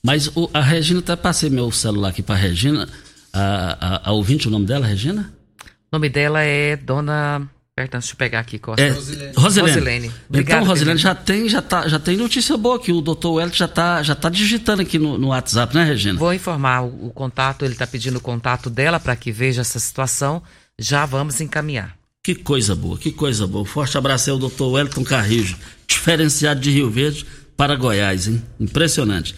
Mas 0.05 0.31
o, 0.37 0.51
a 0.53 0.61
Regina, 0.61 1.01
até 1.01 1.17
passei 1.17 1.49
meu 1.49 1.73
celular 1.73 2.11
aqui 2.11 2.23
para 2.23 2.35
Regina. 2.35 2.87
A, 3.33 4.03
a, 4.05 4.11
a, 4.11 4.13
ouvinte, 4.13 4.47
o 4.47 4.51
nome 4.51 4.67
dela, 4.67 4.87
Regina? 4.87 5.33
O 5.65 5.97
nome 5.97 6.11
dela 6.11 6.43
é 6.43 6.77
Dona. 6.77 7.49
Perdão, 7.75 7.99
deixa 7.99 8.13
eu 8.13 8.17
pegar 8.19 8.41
aqui, 8.41 8.59
Costa. 8.59 8.83
É, 8.83 8.91
Rosilene. 8.91 9.33
Rosilene. 9.35 10.13
Obrigado, 10.29 10.59
então, 10.59 10.69
Rosilene, 10.69 10.99
já 10.99 11.15
tem, 11.15 11.49
já, 11.49 11.63
tá, 11.63 11.89
já 11.89 11.99
tem 11.99 12.19
notícia 12.19 12.55
boa 12.59 12.77
aqui. 12.77 12.93
O 12.93 13.01
doutor 13.01 13.33
Wellington 13.33 13.57
já 13.57 13.65
está 13.65 14.03
já 14.03 14.15
tá 14.15 14.29
digitando 14.29 14.83
aqui 14.83 14.99
no, 14.99 15.17
no 15.17 15.29
WhatsApp, 15.29 15.75
né, 15.75 15.83
Regina? 15.85 16.19
Vou 16.19 16.35
informar 16.35 16.83
o, 16.83 17.07
o 17.07 17.11
contato, 17.11 17.65
ele 17.65 17.73
está 17.73 17.87
pedindo 17.87 18.19
o 18.19 18.21
contato 18.21 18.69
dela 18.69 19.01
para 19.01 19.17
que 19.17 19.33
veja 19.33 19.63
essa 19.63 19.81
situação 19.81 20.43
já 20.79 21.07
vamos 21.07 21.41
encaminhar. 21.41 21.97
Que 22.23 22.35
coisa 22.35 22.75
boa, 22.75 22.99
que 22.99 23.11
coisa 23.11 23.47
boa. 23.47 23.65
Forte 23.65 23.97
abraço 23.97 24.31
ao 24.31 24.39
doutor 24.39 24.73
Wellington 24.73 25.03
Carrijo, 25.03 25.57
diferenciado 25.89 26.61
de 26.61 26.71
Rio 26.71 26.91
Verde 26.91 27.27
para 27.57 27.75
Goiás, 27.75 28.29
hein? 28.29 28.43
Impressionante. 28.61 29.35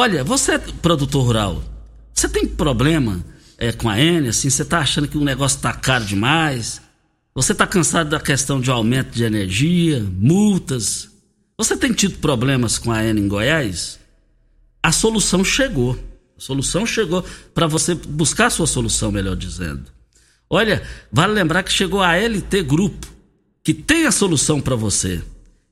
Olha, 0.00 0.22
você 0.22 0.52
é 0.52 0.58
produtor 0.58 1.24
rural, 1.24 1.64
você 2.14 2.28
tem 2.28 2.46
problema 2.46 3.20
é, 3.58 3.72
com 3.72 3.90
a 3.90 3.98
N, 3.98 4.28
assim, 4.28 4.48
você 4.48 4.62
está 4.62 4.78
achando 4.78 5.08
que 5.08 5.18
o 5.18 5.24
negócio 5.24 5.56
está 5.56 5.72
caro 5.72 6.04
demais? 6.04 6.80
Você 7.34 7.50
está 7.50 7.66
cansado 7.66 8.08
da 8.08 8.20
questão 8.20 8.60
de 8.60 8.70
aumento 8.70 9.10
de 9.10 9.24
energia, 9.24 10.00
multas? 10.00 11.10
Você 11.56 11.76
tem 11.76 11.92
tido 11.92 12.20
problemas 12.20 12.78
com 12.78 12.92
a 12.92 13.02
N 13.02 13.20
em 13.20 13.26
Goiás? 13.26 13.98
A 14.80 14.92
solução 14.92 15.42
chegou. 15.42 15.98
A 16.36 16.40
solução 16.40 16.86
chegou 16.86 17.24
para 17.52 17.66
você 17.66 17.96
buscar 17.96 18.46
a 18.46 18.50
sua 18.50 18.68
solução, 18.68 19.10
melhor 19.10 19.34
dizendo. 19.34 19.86
Olha, 20.48 20.80
vale 21.10 21.32
lembrar 21.32 21.64
que 21.64 21.72
chegou 21.72 22.00
a 22.00 22.14
LT 22.14 22.62
Grupo, 22.62 23.08
que 23.64 23.74
tem 23.74 24.06
a 24.06 24.12
solução 24.12 24.60
para 24.60 24.76
você. 24.76 25.20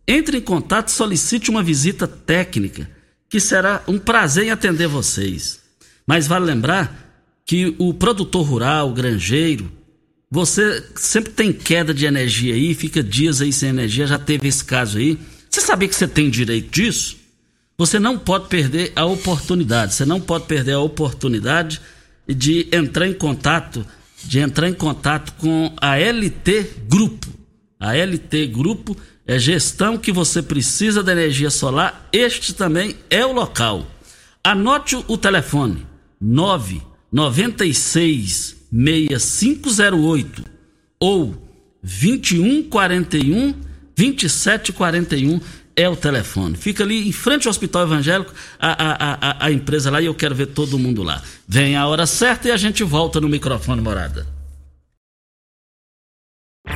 Entre 0.04 0.38
em 0.38 0.42
contato 0.42 0.90
solicite 0.90 1.48
uma 1.48 1.62
visita 1.62 2.08
técnica, 2.08 2.95
que 3.28 3.40
será 3.40 3.82
um 3.86 3.98
prazer 3.98 4.44
em 4.44 4.50
atender 4.50 4.86
vocês. 4.86 5.60
Mas 6.06 6.26
vale 6.26 6.44
lembrar 6.44 7.04
que 7.44 7.74
o 7.78 7.94
produtor 7.94 8.46
rural, 8.46 8.90
o 8.90 8.94
granjeiro, 8.94 9.70
você 10.30 10.84
sempre 10.96 11.32
tem 11.32 11.52
queda 11.52 11.94
de 11.94 12.06
energia 12.06 12.54
aí, 12.54 12.74
fica 12.74 13.02
dias 13.02 13.40
aí 13.40 13.52
sem 13.52 13.68
energia, 13.68 14.06
já 14.06 14.18
teve 14.18 14.48
esse 14.48 14.64
caso 14.64 14.98
aí. 14.98 15.18
Você 15.48 15.60
sabia 15.60 15.88
que 15.88 15.94
você 15.94 16.08
tem 16.08 16.28
direito 16.28 16.70
disso? 16.70 17.16
Você 17.78 17.98
não 17.98 18.18
pode 18.18 18.48
perder 18.48 18.92
a 18.96 19.04
oportunidade, 19.04 19.94
você 19.94 20.04
não 20.04 20.20
pode 20.20 20.46
perder 20.46 20.72
a 20.72 20.80
oportunidade 20.80 21.80
de 22.26 22.68
entrar 22.72 23.06
em 23.06 23.12
contato 23.14 23.86
de 24.26 24.40
entrar 24.40 24.68
em 24.68 24.74
contato 24.74 25.32
com 25.34 25.72
a 25.80 25.96
LT 25.96 26.84
Grupo. 26.88 27.28
A 27.78 27.94
LT 27.94 28.46
Grupo 28.48 28.96
é 29.26 29.38
gestão 29.38 29.96
que 29.98 30.12
você 30.12 30.42
precisa 30.42 31.02
da 31.02 31.12
energia 31.12 31.50
solar. 31.50 32.08
Este 32.12 32.54
também 32.54 32.96
é 33.10 33.26
o 33.26 33.32
local. 33.32 33.86
Anote 34.44 35.02
o 35.08 35.18
telefone: 35.18 35.84
996 36.20 38.54
6508 38.70 40.44
ou 41.00 41.34
2141 41.82 43.54
2741 43.96 45.40
é 45.74 45.88
o 45.88 45.96
telefone. 45.96 46.56
Fica 46.56 46.84
ali 46.84 47.08
em 47.08 47.12
frente 47.12 47.46
ao 47.46 47.50
Hospital 47.50 47.82
Evangélico, 47.82 48.32
a, 48.58 48.70
a, 48.70 49.14
a, 49.14 49.46
a 49.46 49.52
empresa 49.52 49.90
lá, 49.90 50.00
e 50.00 50.06
eu 50.06 50.14
quero 50.14 50.34
ver 50.34 50.46
todo 50.46 50.78
mundo 50.78 51.02
lá. 51.02 51.22
Vem 51.46 51.76
a 51.76 51.86
hora 51.86 52.06
certa 52.06 52.48
e 52.48 52.50
a 52.50 52.56
gente 52.56 52.82
volta 52.82 53.20
no 53.20 53.28
microfone 53.28 53.82
morada. 53.82 54.26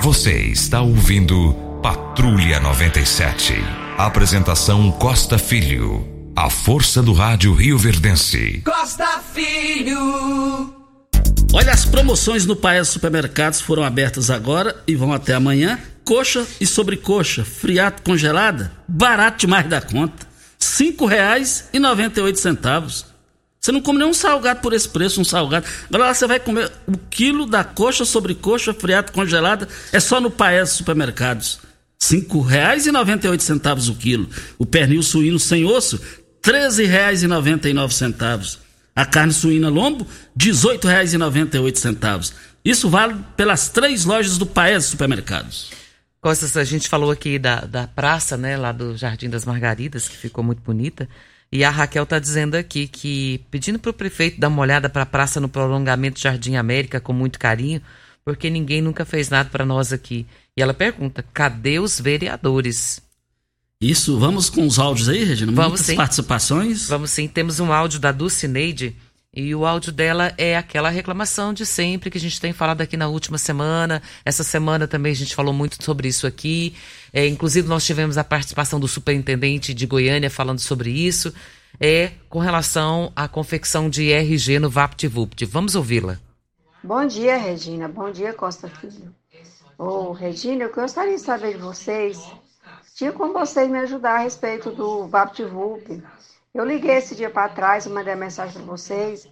Você 0.02 0.44
está 0.44 0.82
ouvindo 0.82 1.69
Patrulha 1.82 2.60
97. 2.60 3.54
Apresentação 3.96 4.92
Costa 4.92 5.38
Filho. 5.38 6.06
A 6.36 6.50
força 6.50 7.02
do 7.02 7.14
rádio 7.14 7.54
Rio 7.54 7.78
Verdense. 7.78 8.60
Costa 8.62 9.18
Filho. 9.32 10.74
Olha, 11.54 11.72
as 11.72 11.86
promoções 11.86 12.44
no 12.44 12.54
Paes 12.54 12.88
Supermercados 12.88 13.62
foram 13.62 13.82
abertas 13.82 14.28
agora 14.28 14.76
e 14.86 14.94
vão 14.94 15.10
até 15.10 15.32
amanhã. 15.32 15.78
Coxa 16.04 16.46
e 16.60 16.66
sobrecoxa, 16.66 17.46
friato 17.46 18.02
congelada, 18.02 18.70
barato 18.86 19.38
demais 19.38 19.66
da 19.66 19.80
conta. 19.80 20.26
Cinco 20.58 21.06
reais 21.06 21.70
e 21.72 21.78
noventa 21.78 22.20
e 22.20 22.22
oito 22.22 22.40
centavos. 22.40 23.06
Você 23.58 23.72
não 23.72 23.80
come 23.80 24.00
nenhum 24.00 24.12
salgado 24.12 24.60
por 24.60 24.74
esse 24.74 24.88
preço, 24.88 25.18
um 25.18 25.24
salgado. 25.24 25.64
Agora 25.88 26.08
lá 26.08 26.14
você 26.14 26.26
vai 26.26 26.40
comer 26.40 26.70
o 26.86 26.98
quilo 27.08 27.46
da 27.46 27.64
coxa 27.64 28.04
sobre 28.04 28.34
coxa, 28.34 28.74
friato 28.74 29.12
congelada, 29.12 29.66
é 29.92 29.98
só 29.98 30.20
no 30.20 30.30
Paes 30.30 30.68
Supermercados. 30.70 31.69
Cinco 32.02 32.40
reais 32.40 32.86
e 32.86 32.92
noventa 32.92 33.26
e 33.26 33.30
oito 33.30 33.42
centavos 33.42 33.88
o 33.88 33.94
quilo. 33.94 34.28
O 34.58 34.64
pernil 34.64 35.02
suíno 35.02 35.38
sem 35.38 35.64
osso, 35.64 36.00
treze 36.40 36.84
reais 36.84 37.22
e 37.22 37.26
noventa 37.26 37.68
e 37.68 37.74
nove 37.74 37.94
centavos. 37.94 38.58
A 38.96 39.04
carne 39.04 39.32
suína 39.32 39.68
lombo, 39.68 40.06
dezoito 40.34 40.88
reais 40.88 41.12
e 41.12 41.18
noventa 41.18 41.58
e 41.58 41.60
oito 41.60 41.78
centavos. 41.78 42.32
Isso 42.64 42.88
vale 42.88 43.16
pelas 43.36 43.68
três 43.68 44.04
lojas 44.04 44.38
do 44.38 44.46
Paes 44.46 44.86
Supermercados. 44.86 45.70
Costas, 46.20 46.56
a 46.56 46.64
gente 46.64 46.88
falou 46.88 47.10
aqui 47.10 47.38
da, 47.38 47.60
da 47.60 47.86
praça, 47.86 48.36
né, 48.36 48.56
lá 48.56 48.72
do 48.72 48.96
Jardim 48.96 49.30
das 49.30 49.44
Margaridas, 49.44 50.08
que 50.08 50.16
ficou 50.16 50.42
muito 50.42 50.60
bonita. 50.62 51.08
E 51.52 51.64
a 51.64 51.70
Raquel 51.70 52.02
está 52.02 52.18
dizendo 52.18 52.56
aqui 52.56 52.88
que, 52.88 53.40
pedindo 53.50 53.78
para 53.78 53.90
o 53.90 53.94
prefeito 53.94 54.40
dar 54.40 54.48
uma 54.48 54.62
olhada 54.62 54.88
para 54.88 55.02
a 55.02 55.06
praça 55.06 55.40
no 55.40 55.48
prolongamento 55.48 56.20
Jardim 56.20 56.56
América 56.56 57.00
com 57.00 57.12
muito 57.12 57.38
carinho, 57.38 57.80
porque 58.24 58.50
ninguém 58.50 58.82
nunca 58.82 59.04
fez 59.04 59.30
nada 59.30 59.48
para 59.48 59.64
nós 59.64 59.92
aqui. 59.92 60.26
E 60.56 60.62
ela 60.62 60.74
pergunta: 60.74 61.24
cadê 61.32 61.78
os 61.78 62.00
vereadores? 62.00 63.00
Isso, 63.80 64.18
vamos 64.18 64.50
com 64.50 64.66
os 64.66 64.78
áudios 64.78 65.08
aí, 65.08 65.24
Regina? 65.24 65.52
Vamos 65.52 65.70
Muitas 65.70 65.86
sim. 65.86 65.96
participações. 65.96 66.88
Vamos 66.88 67.10
sim, 67.10 67.26
temos 67.26 67.60
um 67.60 67.72
áudio 67.72 67.98
da 67.98 68.12
Dulcineide 68.12 68.94
e 69.32 69.54
o 69.54 69.64
áudio 69.64 69.92
dela 69.92 70.34
é 70.36 70.56
aquela 70.56 70.90
reclamação 70.90 71.54
de 71.54 71.64
sempre 71.64 72.10
que 72.10 72.18
a 72.18 72.20
gente 72.20 72.40
tem 72.40 72.52
falado 72.52 72.80
aqui 72.80 72.96
na 72.96 73.06
última 73.06 73.38
semana. 73.38 74.02
Essa 74.24 74.42
semana 74.42 74.88
também 74.88 75.12
a 75.12 75.16
gente 75.16 75.36
falou 75.36 75.54
muito 75.54 75.82
sobre 75.82 76.08
isso 76.08 76.26
aqui. 76.26 76.74
É, 77.12 77.26
inclusive, 77.28 77.68
nós 77.68 77.86
tivemos 77.86 78.18
a 78.18 78.24
participação 78.24 78.80
do 78.80 78.88
superintendente 78.88 79.72
de 79.72 79.86
Goiânia 79.86 80.28
falando 80.28 80.58
sobre 80.58 80.90
isso. 80.90 81.32
É 81.78 82.10
com 82.28 82.40
relação 82.40 83.12
à 83.14 83.28
confecção 83.28 83.88
de 83.88 84.10
RG 84.10 84.58
no 84.58 84.68
VaptVupt. 84.68 85.44
Vamos 85.46 85.76
ouvi-la. 85.76 86.18
Bom 86.82 87.06
dia, 87.06 87.38
Regina. 87.38 87.86
Bom 87.86 88.10
dia, 88.10 88.32
Costa 88.32 88.68
Filho. 88.68 89.14
Ô, 89.82 90.12
Regina, 90.12 90.64
eu 90.64 90.74
gostaria 90.74 91.14
de 91.14 91.22
saber 91.22 91.54
de 91.54 91.62
vocês. 91.62 92.30
Tinha 92.94 93.12
como 93.12 93.32
vocês 93.32 93.66
me 93.70 93.78
ajudar 93.78 94.16
a 94.16 94.18
respeito 94.18 94.70
do 94.70 95.08
VaptVup. 95.08 96.04
Eu 96.52 96.66
liguei 96.66 96.96
esse 96.96 97.14
dia 97.14 97.30
para 97.30 97.48
trás, 97.48 97.86
eu 97.86 97.94
mandei 97.94 98.14
mensagem 98.14 98.52
para 98.52 98.70
vocês, 98.70 99.26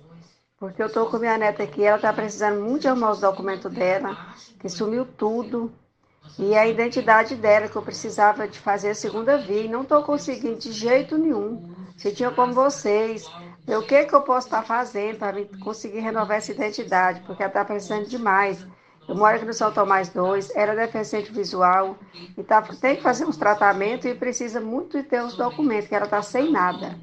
porque 0.58 0.82
eu 0.82 0.90
tô 0.90 1.04
com 1.04 1.18
minha 1.18 1.36
neta 1.36 1.64
aqui, 1.64 1.84
ela 1.84 1.98
tá 1.98 2.14
precisando 2.14 2.62
muito 2.62 2.80
de 2.80 2.88
arrumar 2.88 3.10
os 3.10 3.20
documentos 3.20 3.70
dela, 3.70 4.16
que 4.58 4.70
sumiu 4.70 5.04
tudo. 5.04 5.70
E 6.38 6.56
a 6.56 6.66
identidade 6.66 7.34
dela, 7.34 7.68
que 7.68 7.76
eu 7.76 7.82
precisava 7.82 8.48
de 8.48 8.58
fazer 8.58 8.88
a 8.88 8.94
segunda 8.94 9.36
via, 9.36 9.64
e 9.64 9.68
não 9.68 9.84
tô 9.84 10.02
conseguindo 10.02 10.58
de 10.58 10.72
jeito 10.72 11.18
nenhum. 11.18 11.74
Se 11.94 12.10
tinha 12.10 12.30
como 12.30 12.54
vocês, 12.54 13.26
o 13.66 13.82
que 13.82 14.06
que 14.06 14.14
eu 14.14 14.22
posso 14.22 14.46
estar 14.46 14.62
fazendo 14.62 15.18
para 15.18 15.44
conseguir 15.62 16.00
renovar 16.00 16.38
essa 16.38 16.52
identidade, 16.52 17.20
porque 17.26 17.42
ela 17.42 17.52
tá 17.52 17.66
precisando 17.66 18.08
demais. 18.08 18.66
Eu 19.08 19.14
moro 19.14 19.34
aqui 19.34 19.46
no 19.46 19.54
São 19.54 19.72
Tomás 19.72 20.10
2, 20.10 20.54
era 20.54 20.76
deficiente 20.76 21.32
visual, 21.32 21.98
e 22.36 22.42
tá, 22.42 22.60
tem 22.60 22.96
que 22.96 23.02
fazer 23.02 23.24
uns 23.24 23.38
tratamentos 23.38 24.04
e 24.04 24.14
precisa 24.14 24.60
muito 24.60 24.98
de 24.98 25.02
ter 25.02 25.22
os 25.22 25.34
documentos, 25.34 25.88
que 25.88 25.94
ela 25.94 26.06
tá 26.06 26.20
sem 26.20 26.52
nada. 26.52 26.94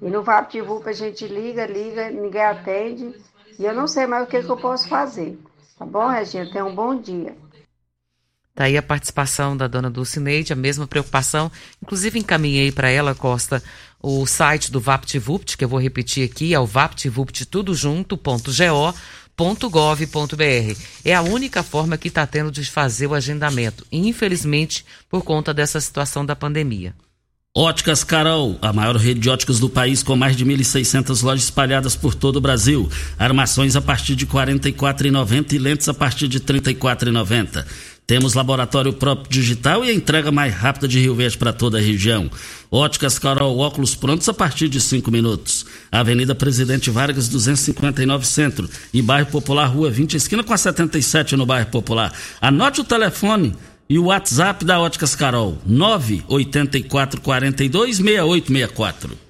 E 0.00 0.08
no 0.08 0.22
VaptVup 0.22 0.88
a 0.88 0.92
gente 0.92 1.26
liga, 1.26 1.66
liga, 1.66 2.08
ninguém 2.10 2.42
atende, 2.42 3.14
e 3.58 3.64
eu 3.64 3.74
não 3.74 3.86
sei 3.86 4.06
mais 4.06 4.24
o 4.24 4.26
que, 4.26 4.42
que 4.42 4.50
eu 4.50 4.56
posso 4.56 4.88
fazer. 4.88 5.38
Tá 5.78 5.84
bom, 5.84 6.08
Regina? 6.08 6.50
Tenha 6.50 6.64
um 6.64 6.74
bom 6.74 6.98
dia. 6.98 7.36
Tá 8.54 8.64
aí 8.64 8.78
a 8.78 8.82
participação 8.82 9.54
da 9.54 9.68
dona 9.68 9.90
Dulcineide, 9.90 10.54
a 10.54 10.56
mesma 10.56 10.86
preocupação. 10.86 11.52
Inclusive, 11.82 12.18
encaminhei 12.18 12.72
para 12.72 12.88
ela, 12.88 13.14
Costa, 13.14 13.62
o 14.00 14.24
site 14.26 14.72
do 14.72 14.80
VaptVupt, 14.80 15.58
que 15.58 15.64
eu 15.64 15.68
vou 15.68 15.78
repetir 15.78 16.26
aqui, 16.26 16.54
é 16.54 16.58
o 16.58 16.64
vaptvupttudojunto.go.gov.br. 19.36 20.80
É 21.04 21.14
a 21.14 21.22
única 21.22 21.62
forma 21.62 21.98
que 21.98 22.08
está 22.08 22.26
tendo 22.26 22.50
de 22.50 22.64
fazer 22.64 23.06
o 23.06 23.14
agendamento, 23.14 23.86
infelizmente, 23.92 24.84
por 25.08 25.22
conta 25.22 25.52
dessa 25.52 25.80
situação 25.80 26.24
da 26.24 26.34
pandemia. 26.34 26.94
Óticas 27.54 28.04
Carol, 28.04 28.58
a 28.60 28.70
maior 28.70 28.96
rede 28.96 29.20
de 29.20 29.30
óticas 29.30 29.58
do 29.58 29.70
país 29.70 30.02
com 30.02 30.14
mais 30.14 30.36
de 30.36 30.44
1.600 30.44 31.22
lojas 31.22 31.44
espalhadas 31.44 31.96
por 31.96 32.14
todo 32.14 32.36
o 32.36 32.40
Brasil. 32.40 32.86
Armações 33.18 33.74
a 33.76 33.80
partir 33.80 34.14
de 34.14 34.26
R$ 34.26 34.32
44,90 34.32 35.52
e 35.54 35.58
lentes 35.58 35.88
a 35.88 35.94
partir 35.94 36.28
de 36.28 36.36
R$ 36.36 36.44
34,90. 36.44 37.64
Temos 38.06 38.34
laboratório 38.34 38.92
próprio 38.92 39.28
digital 39.28 39.84
e 39.84 39.90
a 39.90 39.92
entrega 39.92 40.30
mais 40.30 40.54
rápida 40.54 40.86
de 40.86 41.00
Rio 41.00 41.14
Verde 41.16 41.36
para 41.36 41.52
toda 41.52 41.78
a 41.78 41.80
região. 41.80 42.30
Óticas 42.70 43.18
Carol, 43.18 43.58
óculos 43.58 43.96
prontos 43.96 44.28
a 44.28 44.34
partir 44.34 44.68
de 44.68 44.80
5 44.80 45.10
minutos. 45.10 45.66
Avenida 45.90 46.32
Presidente 46.32 46.88
Vargas, 46.88 47.28
259 47.28 48.24
Centro. 48.24 48.70
E 48.94 49.02
Bairro 49.02 49.28
Popular, 49.30 49.66
Rua 49.66 49.90
20, 49.90 50.14
esquina 50.16 50.44
com 50.44 50.52
a 50.52 50.56
77 50.56 51.34
no 51.34 51.44
Bairro 51.44 51.70
Popular. 51.70 52.12
Anote 52.40 52.80
o 52.80 52.84
telefone 52.84 53.54
e 53.88 53.98
o 53.98 54.04
WhatsApp 54.04 54.64
da 54.64 54.78
Óticas 54.78 55.16
Carol, 55.16 55.58
984 55.66 57.20
42 57.20 57.96
6864. 57.96 59.25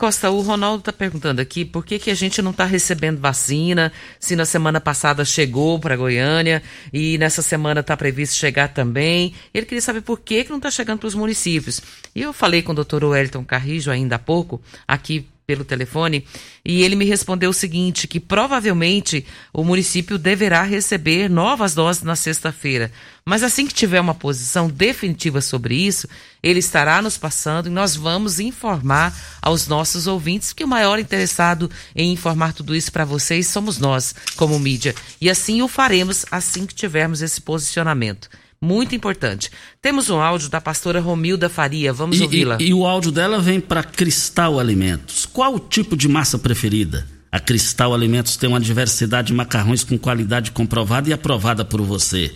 Costa, 0.00 0.30
o 0.30 0.40
Ronaldo 0.40 0.78
está 0.78 0.94
perguntando 0.94 1.42
aqui 1.42 1.62
por 1.62 1.84
que, 1.84 1.98
que 1.98 2.10
a 2.10 2.14
gente 2.14 2.40
não 2.40 2.52
está 2.52 2.64
recebendo 2.64 3.20
vacina, 3.20 3.92
se 4.18 4.34
na 4.34 4.46
semana 4.46 4.80
passada 4.80 5.26
chegou 5.26 5.78
para 5.78 5.94
Goiânia 5.94 6.62
e 6.90 7.18
nessa 7.18 7.42
semana 7.42 7.80
está 7.80 7.94
previsto 7.94 8.34
chegar 8.34 8.68
também. 8.68 9.34
Ele 9.52 9.66
queria 9.66 9.82
saber 9.82 10.00
por 10.00 10.20
que, 10.20 10.44
que 10.44 10.48
não 10.48 10.56
está 10.56 10.70
chegando 10.70 11.00
para 11.00 11.08
os 11.08 11.14
municípios. 11.14 11.82
E 12.14 12.22
eu 12.22 12.32
falei 12.32 12.62
com 12.62 12.72
o 12.72 12.74
doutor 12.74 13.04
Wellington 13.04 13.44
Carrijo 13.44 13.90
ainda 13.90 14.16
há 14.16 14.18
pouco, 14.18 14.62
aqui 14.88 15.28
pelo 15.50 15.64
telefone, 15.64 16.24
e 16.64 16.84
ele 16.84 16.94
me 16.94 17.04
respondeu 17.04 17.50
o 17.50 17.54
seguinte, 17.54 18.06
que 18.06 18.20
provavelmente 18.20 19.26
o 19.52 19.64
município 19.64 20.16
deverá 20.16 20.62
receber 20.62 21.28
novas 21.28 21.74
doses 21.74 22.04
na 22.04 22.14
sexta-feira. 22.14 22.92
Mas 23.24 23.42
assim 23.42 23.66
que 23.66 23.74
tiver 23.74 24.00
uma 24.00 24.14
posição 24.14 24.68
definitiva 24.68 25.40
sobre 25.40 25.74
isso, 25.74 26.06
ele 26.40 26.60
estará 26.60 27.02
nos 27.02 27.18
passando 27.18 27.66
e 27.66 27.72
nós 27.72 27.96
vamos 27.96 28.38
informar 28.38 29.12
aos 29.42 29.66
nossos 29.66 30.06
ouvintes, 30.06 30.52
que 30.52 30.62
o 30.62 30.68
maior 30.68 31.00
interessado 31.00 31.68
em 31.96 32.12
informar 32.12 32.52
tudo 32.52 32.72
isso 32.72 32.92
para 32.92 33.04
vocês 33.04 33.48
somos 33.48 33.76
nós, 33.78 34.14
como 34.36 34.56
mídia. 34.56 34.94
E 35.20 35.28
assim 35.28 35.62
o 35.62 35.68
faremos 35.68 36.24
assim 36.30 36.64
que 36.64 36.74
tivermos 36.76 37.22
esse 37.22 37.40
posicionamento. 37.40 38.30
Muito 38.62 38.94
importante. 38.94 39.50
Temos 39.80 40.10
um 40.10 40.20
áudio 40.20 40.50
da 40.50 40.60
pastora 40.60 41.00
Romilda 41.00 41.48
Faria. 41.48 41.92
Vamos 41.94 42.20
ouvi-la. 42.20 42.58
e- 42.60 42.68
e 42.68 42.74
o 42.74 42.86
áudio 42.86 43.10
dela 43.10 43.38
vem 43.40 43.58
para 43.58 43.82
Cristal 43.82 44.60
Alimentos. 44.60 45.24
Qual 45.24 45.54
o 45.54 45.58
tipo 45.58 45.96
de 45.96 46.06
massa 46.08 46.38
preferida? 46.38 47.06
A 47.32 47.40
Cristal 47.40 47.94
Alimentos 47.94 48.36
tem 48.36 48.48
uma 48.50 48.60
diversidade 48.60 49.28
de 49.28 49.34
macarrões 49.34 49.82
com 49.82 49.96
qualidade 49.98 50.50
comprovada 50.50 51.08
e 51.08 51.12
aprovada 51.12 51.64
por 51.64 51.80
você. 51.80 52.34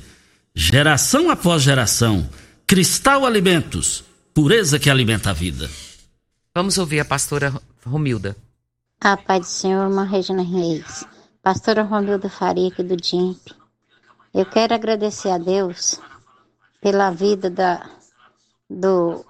Geração 0.54 1.28
após 1.30 1.62
geração. 1.62 2.26
Cristal 2.66 3.26
Alimentos. 3.26 4.02
Pureza 4.32 4.78
que 4.78 4.88
alimenta 4.88 5.30
a 5.30 5.32
vida. 5.34 5.68
Vamos 6.54 6.78
ouvir 6.78 7.00
a 7.00 7.04
pastora 7.04 7.52
Romilda. 7.84 8.34
A 9.00 9.16
paz 9.16 9.40
do 9.40 9.46
Senhor, 9.46 9.90
irmã 9.90 10.04
Regina 10.04 10.42
Reis. 10.42 11.04
Pastora 11.42 11.82
Romilda 11.82 12.30
Faria 12.30 12.68
aqui 12.68 12.82
do 12.82 12.96
DIMP. 12.96 13.38
Eu 14.32 14.46
quero 14.46 14.72
agradecer 14.74 15.28
a 15.28 15.38
Deus 15.38 16.00
pela 16.84 17.10
vida 17.10 17.48
da, 17.48 17.88
do 18.68 19.24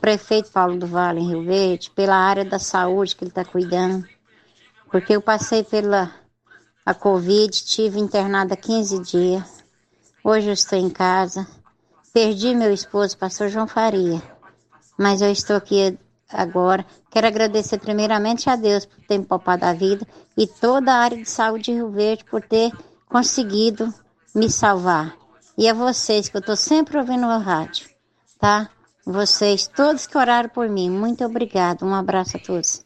prefeito 0.00 0.52
Paulo 0.52 0.78
do 0.78 0.86
Vale 0.86 1.18
em 1.18 1.30
Rio 1.30 1.44
Verde, 1.44 1.90
pela 1.90 2.14
área 2.14 2.44
da 2.44 2.60
saúde 2.60 3.16
que 3.16 3.24
ele 3.24 3.30
está 3.32 3.44
cuidando. 3.44 4.06
Porque 4.88 5.16
eu 5.16 5.20
passei 5.20 5.64
pela 5.64 6.12
a 6.86 6.94
Covid, 6.94 7.50
tive 7.64 7.98
internada 7.98 8.56
15 8.56 9.00
dias. 9.00 9.64
Hoje 10.22 10.46
eu 10.46 10.52
estou 10.52 10.78
em 10.78 10.88
casa. 10.88 11.44
Perdi 12.14 12.54
meu 12.54 12.72
esposo, 12.72 13.18
pastor 13.18 13.48
João 13.48 13.66
Faria. 13.66 14.22
Mas 14.96 15.20
eu 15.20 15.32
estou 15.32 15.56
aqui 15.56 15.98
agora. 16.28 16.86
Quero 17.10 17.26
agradecer 17.26 17.78
primeiramente 17.78 18.48
a 18.48 18.54
Deus 18.54 18.86
por 18.86 19.04
ter 19.06 19.18
me 19.18 19.24
poupado 19.24 19.64
a 19.64 19.72
vida 19.72 20.06
e 20.36 20.46
toda 20.46 20.92
a 20.92 20.98
área 20.98 21.18
de 21.18 21.28
saúde 21.28 21.64
de 21.64 21.72
Rio 21.72 21.90
Verde 21.90 22.24
por 22.26 22.42
ter 22.42 22.70
conseguido 23.08 23.92
me 24.32 24.48
salvar. 24.48 25.21
E 25.56 25.68
a 25.68 25.74
vocês, 25.74 26.28
que 26.28 26.36
eu 26.36 26.40
estou 26.40 26.56
sempre 26.56 26.96
ouvindo 26.96 27.26
o 27.26 27.38
rádio, 27.38 27.86
tá? 28.38 28.70
Vocês, 29.04 29.66
todos 29.66 30.06
que 30.06 30.16
oraram 30.16 30.48
por 30.48 30.68
mim, 30.68 30.88
muito 30.88 31.24
obrigado. 31.24 31.84
Um 31.84 31.94
abraço 31.94 32.36
a 32.36 32.40
todos. 32.40 32.84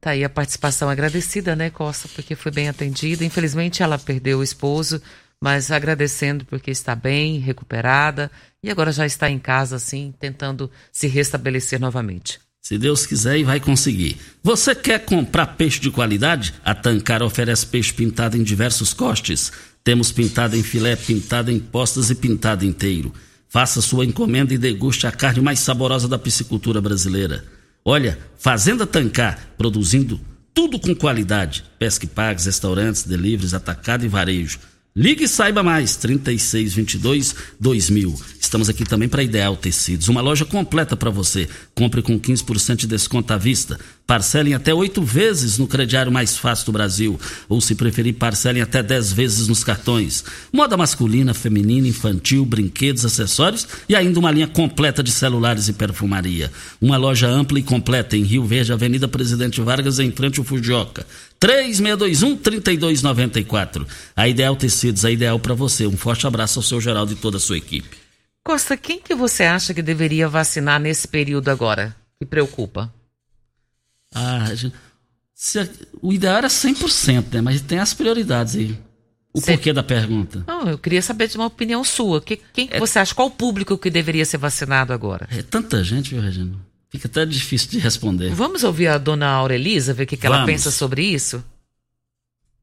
Tá 0.00 0.10
aí 0.10 0.22
a 0.22 0.28
participação 0.28 0.90
agradecida, 0.90 1.56
né, 1.56 1.70
Costa, 1.70 2.08
porque 2.14 2.34
foi 2.34 2.52
bem 2.52 2.68
atendida. 2.68 3.24
Infelizmente 3.24 3.82
ela 3.82 3.98
perdeu 3.98 4.40
o 4.40 4.42
esposo, 4.42 5.00
mas 5.40 5.70
agradecendo 5.70 6.44
porque 6.44 6.70
está 6.70 6.94
bem, 6.94 7.38
recuperada 7.38 8.30
e 8.62 8.70
agora 8.70 8.92
já 8.92 9.06
está 9.06 9.30
em 9.30 9.38
casa, 9.38 9.76
assim, 9.76 10.14
tentando 10.18 10.70
se 10.92 11.06
restabelecer 11.06 11.80
novamente. 11.80 12.38
Se 12.60 12.78
Deus 12.78 13.04
quiser, 13.04 13.38
e 13.38 13.44
vai 13.44 13.60
conseguir. 13.60 14.18
Você 14.42 14.74
quer 14.74 15.04
comprar 15.04 15.48
peixe 15.48 15.80
de 15.80 15.90
qualidade? 15.90 16.54
A 16.64 16.74
Tancar 16.74 17.22
oferece 17.22 17.66
peixe 17.66 17.92
pintado 17.92 18.38
em 18.38 18.42
diversos 18.42 18.94
cortes. 18.94 19.52
Temos 19.84 20.10
pintado 20.10 20.56
em 20.56 20.62
filé, 20.62 20.96
pintado 20.96 21.50
em 21.50 21.58
postas 21.60 22.08
e 22.08 22.14
pintado 22.14 22.64
inteiro. 22.64 23.12
Faça 23.50 23.82
sua 23.82 24.06
encomenda 24.06 24.54
e 24.54 24.58
deguste 24.58 25.06
a 25.06 25.12
carne 25.12 25.42
mais 25.42 25.60
saborosa 25.60 26.08
da 26.08 26.18
piscicultura 26.18 26.80
brasileira. 26.80 27.44
Olha, 27.84 28.18
Fazenda 28.38 28.86
Tancar, 28.86 29.50
produzindo 29.58 30.18
tudo 30.54 30.78
com 30.78 30.94
qualidade. 30.94 31.64
Pesque 31.78 32.06
pagues, 32.06 32.46
restaurantes, 32.46 33.02
deliveries, 33.02 33.52
atacado 33.52 34.06
e 34.06 34.08
varejo. 34.08 34.58
Ligue 34.96 35.24
e 35.24 35.28
saiba 35.28 35.60
mais, 35.60 35.96
3622 35.96 37.34
2000. 37.58 38.14
Estamos 38.38 38.68
aqui 38.68 38.84
também 38.84 39.08
para 39.08 39.24
Ideal 39.24 39.56
Tecidos, 39.56 40.06
uma 40.06 40.20
loja 40.20 40.44
completa 40.44 40.96
para 40.96 41.10
você. 41.10 41.48
Compre 41.74 42.00
com 42.00 42.16
15% 42.16 42.76
de 42.76 42.86
desconto 42.86 43.32
à 43.32 43.36
vista. 43.36 43.76
Parcelem 44.06 44.54
até 44.54 44.72
oito 44.72 45.02
vezes 45.02 45.58
no 45.58 45.66
crediário 45.66 46.12
mais 46.12 46.38
fácil 46.38 46.66
do 46.66 46.72
Brasil. 46.72 47.18
Ou, 47.48 47.60
se 47.60 47.74
preferir, 47.74 48.14
parcelem 48.14 48.62
até 48.62 48.84
dez 48.84 49.12
vezes 49.12 49.48
nos 49.48 49.64
cartões. 49.64 50.22
Moda 50.52 50.76
masculina, 50.76 51.34
feminina, 51.34 51.88
infantil, 51.88 52.46
brinquedos, 52.46 53.04
acessórios 53.04 53.66
e 53.88 53.96
ainda 53.96 54.20
uma 54.20 54.30
linha 54.30 54.46
completa 54.46 55.02
de 55.02 55.10
celulares 55.10 55.66
e 55.66 55.72
perfumaria. 55.72 56.52
Uma 56.80 56.96
loja 56.96 57.26
ampla 57.26 57.58
e 57.58 57.64
completa 57.64 58.16
em 58.16 58.22
Rio 58.22 58.44
Verde, 58.44 58.72
Avenida 58.72 59.08
Presidente 59.08 59.60
Vargas, 59.60 59.98
em 59.98 60.12
frente 60.12 60.38
ao 60.38 60.44
Fujioka. 60.44 61.04
3621-3294. 61.44 63.86
A 64.16 64.26
Ideal 64.26 64.56
Tecidos, 64.56 65.04
a 65.04 65.10
ideal 65.10 65.38
para 65.38 65.52
você. 65.52 65.86
Um 65.86 65.94
forte 65.96 66.26
abraço 66.26 66.58
ao 66.58 66.62
seu 66.62 66.80
Geraldo 66.80 67.12
e 67.12 67.16
toda 67.16 67.36
a 67.36 67.40
sua 67.40 67.58
equipe. 67.58 67.98
Costa, 68.42 68.78
quem 68.78 68.98
que 68.98 69.14
você 69.14 69.44
acha 69.44 69.74
que 69.74 69.82
deveria 69.82 70.26
vacinar 70.26 70.80
nesse 70.80 71.06
período 71.06 71.50
agora? 71.50 71.94
Que 72.18 72.24
preocupa? 72.24 72.90
Ah, 74.14 74.46
se, 75.34 75.70
o 76.00 76.10
ideal 76.12 76.38
era 76.38 76.48
100%, 76.48 77.34
né? 77.34 77.42
Mas 77.42 77.60
tem 77.60 77.78
as 77.78 77.92
prioridades 77.92 78.56
aí. 78.56 78.78
O 79.34 79.42
porquê 79.42 79.70
da 79.72 79.82
pergunta? 79.82 80.44
Não, 80.46 80.68
eu 80.68 80.78
queria 80.78 81.02
saber 81.02 81.28
de 81.28 81.36
uma 81.36 81.46
opinião 81.46 81.84
sua. 81.84 82.22
Que, 82.22 82.36
quem 82.36 82.68
é... 82.70 82.78
você 82.78 83.00
acha? 83.00 83.14
Qual 83.14 83.28
o 83.28 83.30
público 83.30 83.76
que 83.76 83.90
deveria 83.90 84.24
ser 84.24 84.38
vacinado 84.38 84.92
agora? 84.92 85.28
É 85.30 85.42
tanta 85.42 85.82
gente, 85.82 86.10
viu, 86.10 86.22
Regina? 86.22 86.56
Fica 86.94 87.08
até 87.08 87.26
difícil 87.26 87.70
de 87.70 87.78
responder. 87.80 88.32
Vamos 88.32 88.62
ouvir 88.62 88.86
a 88.86 88.98
dona 88.98 89.28
Aurelisa, 89.28 89.92
ver 89.92 90.04
o 90.04 90.06
que, 90.06 90.16
que 90.16 90.28
ela 90.28 90.46
pensa 90.46 90.70
sobre 90.70 91.02
isso? 91.02 91.44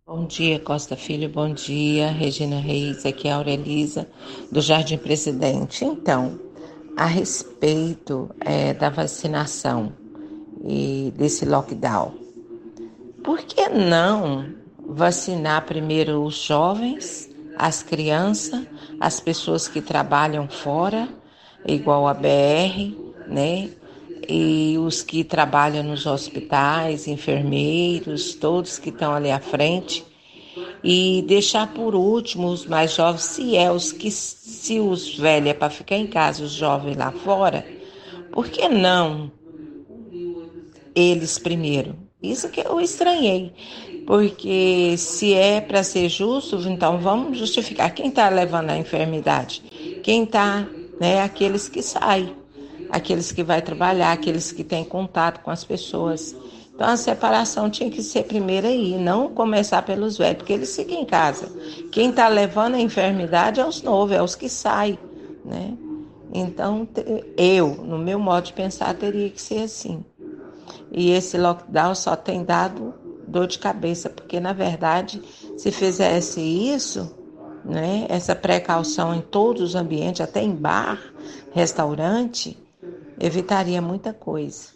Bom 0.08 0.26
dia, 0.26 0.58
Costa 0.58 0.96
Filho, 0.96 1.28
bom 1.28 1.54
dia, 1.54 2.10
Regina 2.10 2.58
Reis, 2.58 3.06
aqui 3.06 3.28
é 3.28 3.34
a 3.34 3.36
Aurelisa, 3.36 4.08
do 4.50 4.62
Jardim 4.62 4.98
Presidente. 4.98 5.84
Então, 5.84 6.40
a 6.96 7.06
respeito 7.06 8.34
é, 8.40 8.74
da 8.74 8.90
vacinação 8.90 9.92
e 10.64 11.12
desse 11.18 11.44
lockdown, 11.44 12.14
por 13.22 13.40
que 13.40 13.68
não 13.68 14.46
vacinar 14.88 15.66
primeiro 15.66 16.24
os 16.24 16.42
jovens, 16.42 17.30
as 17.58 17.84
crianças, 17.84 18.66
as 18.98 19.20
pessoas 19.20 19.68
que 19.68 19.82
trabalham 19.82 20.48
fora, 20.48 21.10
igual 21.68 22.08
a 22.08 22.14
BR, 22.14 22.96
né? 23.28 23.72
E 24.28 24.78
os 24.78 25.02
que 25.02 25.24
trabalham 25.24 25.84
nos 25.84 26.06
hospitais, 26.06 27.08
enfermeiros, 27.08 28.36
todos 28.36 28.78
que 28.78 28.90
estão 28.90 29.14
ali 29.14 29.32
à 29.32 29.40
frente, 29.40 30.04
e 30.84 31.24
deixar 31.28 31.74
por 31.74 31.96
último 31.96 32.48
os 32.48 32.66
mais 32.66 32.94
jovens, 32.94 33.24
se 33.24 33.56
é 33.56 33.72
os 33.72 33.92
que 33.92 34.12
se 34.12 34.80
os 34.80 35.18
velhos 35.18 35.50
é 35.50 35.54
para 35.54 35.70
ficar 35.70 35.98
em 35.98 36.08
casa, 36.08 36.44
os 36.44 36.52
jovens 36.52 36.98
lá 36.98 37.12
fora, 37.12 37.66
por 38.32 38.48
que 38.48 38.68
não 38.68 39.32
eles 40.96 41.38
primeiro? 41.38 41.96
Isso 42.22 42.50
que 42.50 42.62
eu 42.62 42.80
estranhei, 42.80 43.52
porque 44.06 44.96
se 44.98 45.34
é 45.34 45.60
para 45.60 45.84
ser 45.84 46.08
justo, 46.10 46.58
então 46.68 47.00
vamos 47.00 47.38
justificar. 47.38 47.94
Quem 47.94 48.08
está 48.08 48.30
levando 48.30 48.70
a 48.70 48.78
enfermidade, 48.78 49.64
quem 50.04 50.24
está, 50.24 50.68
né, 51.00 51.22
aqueles 51.22 51.68
que 51.68 51.82
saem 51.82 52.41
aqueles 52.92 53.32
que 53.32 53.44
vai 53.44 53.62
trabalhar, 53.62 54.12
aqueles 54.12 54.52
que 54.52 54.64
têm 54.64 54.84
contato 54.84 55.42
com 55.42 55.50
as 55.50 55.64
pessoas. 55.64 56.36
Então 56.74 56.90
a 56.90 56.98
separação 56.98 57.70
tinha 57.70 57.90
que 57.90 58.02
ser 58.02 58.24
primeiro 58.24 58.68
aí, 58.68 58.98
não 58.98 59.30
começar 59.30 59.82
pelos 59.84 60.18
velhos, 60.18 60.38
porque 60.38 60.54
eles 60.54 60.76
ficam 60.76 61.00
em 61.00 61.06
casa. 61.06 61.48
Quem 61.92 62.10
está 62.10 62.28
levando 62.28 62.76
a 62.76 62.80
enfermidade 62.80 63.60
é 63.60 63.66
os 63.66 63.82
novos, 63.82 64.16
é 64.16 64.22
os 64.22 64.36
que 64.36 64.50
saem, 64.50 64.98
né? 65.46 65.74
Então 66.34 66.88
eu, 67.38 67.76
no 67.76 67.98
meu 67.98 68.18
modo 68.18 68.46
de 68.46 68.54
pensar, 68.54 68.94
teria 68.96 69.30
que 69.30 69.42
ser 69.42 69.64
assim. 69.64 70.04
E 70.92 71.12
esse 71.12 71.38
lockdown 71.38 71.96
só 71.96 72.16
tem 72.16 72.44
dado 72.44 72.94
dor 73.28 73.48
de 73.48 73.60
cabeça, 73.60 74.10
porque 74.10 74.40
na 74.40 74.54
verdade, 74.54 75.22
se 75.58 75.72
fizesse 75.72 76.42
isso, 76.42 77.16
né, 77.64 78.06
essa 78.10 78.36
precaução 78.36 79.14
em 79.14 79.22
todos 79.22 79.62
os 79.62 79.76
ambientes, 79.76 80.22
até 80.22 80.42
em 80.42 80.54
bar, 80.54 81.00
restaurante, 81.54 82.58
evitaria 83.22 83.82
muita 83.82 84.14
coisa. 84.14 84.70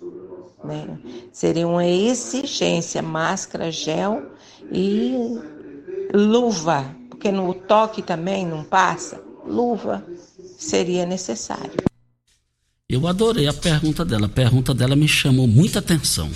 Né? 0.63 0.97
Seria 1.31 1.67
uma 1.67 1.86
exigência, 1.86 3.01
máscara, 3.01 3.71
gel 3.71 4.31
e 4.71 5.15
luva, 6.13 6.95
porque 7.10 7.31
no 7.31 7.53
toque 7.53 8.01
também 8.01 8.45
não 8.45 8.63
passa, 8.63 9.21
luva 9.45 10.05
seria 10.58 11.05
necessário. 11.05 11.84
Eu 12.88 13.08
adorei 13.08 13.47
a 13.47 13.53
pergunta 13.53 14.05
dela. 14.05 14.27
A 14.27 14.29
pergunta 14.29 14.73
dela 14.73 14.95
me 14.95 15.08
chamou 15.08 15.47
muita 15.47 15.79
atenção. 15.79 16.29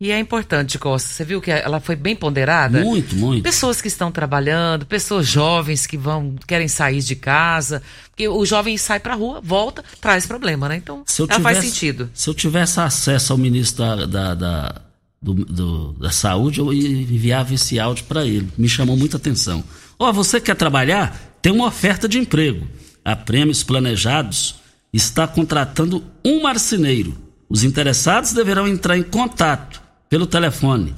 E 0.00 0.10
é 0.10 0.18
importante, 0.18 0.76
Costa, 0.76 1.08
você 1.08 1.24
viu 1.24 1.40
que 1.40 1.52
ela 1.52 1.78
foi 1.78 1.94
bem 1.94 2.16
ponderada? 2.16 2.82
Muito, 2.82 3.14
muito. 3.14 3.44
Pessoas 3.44 3.80
que 3.80 3.86
estão 3.86 4.10
trabalhando, 4.10 4.84
pessoas 4.84 5.24
jovens 5.24 5.86
que 5.86 5.96
vão 5.96 6.34
querem 6.48 6.66
sair 6.66 7.00
de 7.00 7.14
casa, 7.14 7.80
porque 8.10 8.26
o 8.26 8.44
jovem 8.44 8.76
sai 8.76 8.98
para 8.98 9.14
rua, 9.14 9.40
volta, 9.40 9.84
traz 10.00 10.26
problema, 10.26 10.68
né? 10.68 10.76
Então, 10.76 11.04
ela 11.16 11.28
tivesse, 11.28 11.42
faz 11.42 11.58
sentido. 11.58 12.10
Se 12.12 12.28
eu 12.28 12.34
tivesse 12.34 12.80
acesso 12.80 13.32
ao 13.32 13.38
ministro 13.38 13.84
da, 13.84 14.06
da, 14.06 14.34
da, 14.34 14.82
do, 15.22 15.32
do, 15.32 15.92
da 15.92 16.10
Saúde, 16.10 16.58
eu 16.58 16.72
enviava 16.72 17.54
esse 17.54 17.78
áudio 17.78 18.04
para 18.06 18.26
ele. 18.26 18.48
Me 18.58 18.68
chamou 18.68 18.96
muita 18.96 19.16
atenção. 19.16 19.62
Ó, 19.96 20.10
oh, 20.10 20.12
você 20.12 20.40
quer 20.40 20.56
trabalhar? 20.56 21.16
Tem 21.40 21.52
uma 21.52 21.68
oferta 21.68 22.08
de 22.08 22.18
emprego. 22.18 22.66
A 23.04 23.14
Prêmios 23.14 23.62
Planejados 23.62 24.56
está 24.92 25.28
contratando 25.28 26.02
um 26.24 26.42
marceneiro. 26.42 27.16
Os 27.48 27.62
interessados 27.62 28.32
deverão 28.32 28.66
entrar 28.66 28.98
em 28.98 29.02
contato 29.04 29.83
pelo 30.14 30.26
telefone 30.28 30.94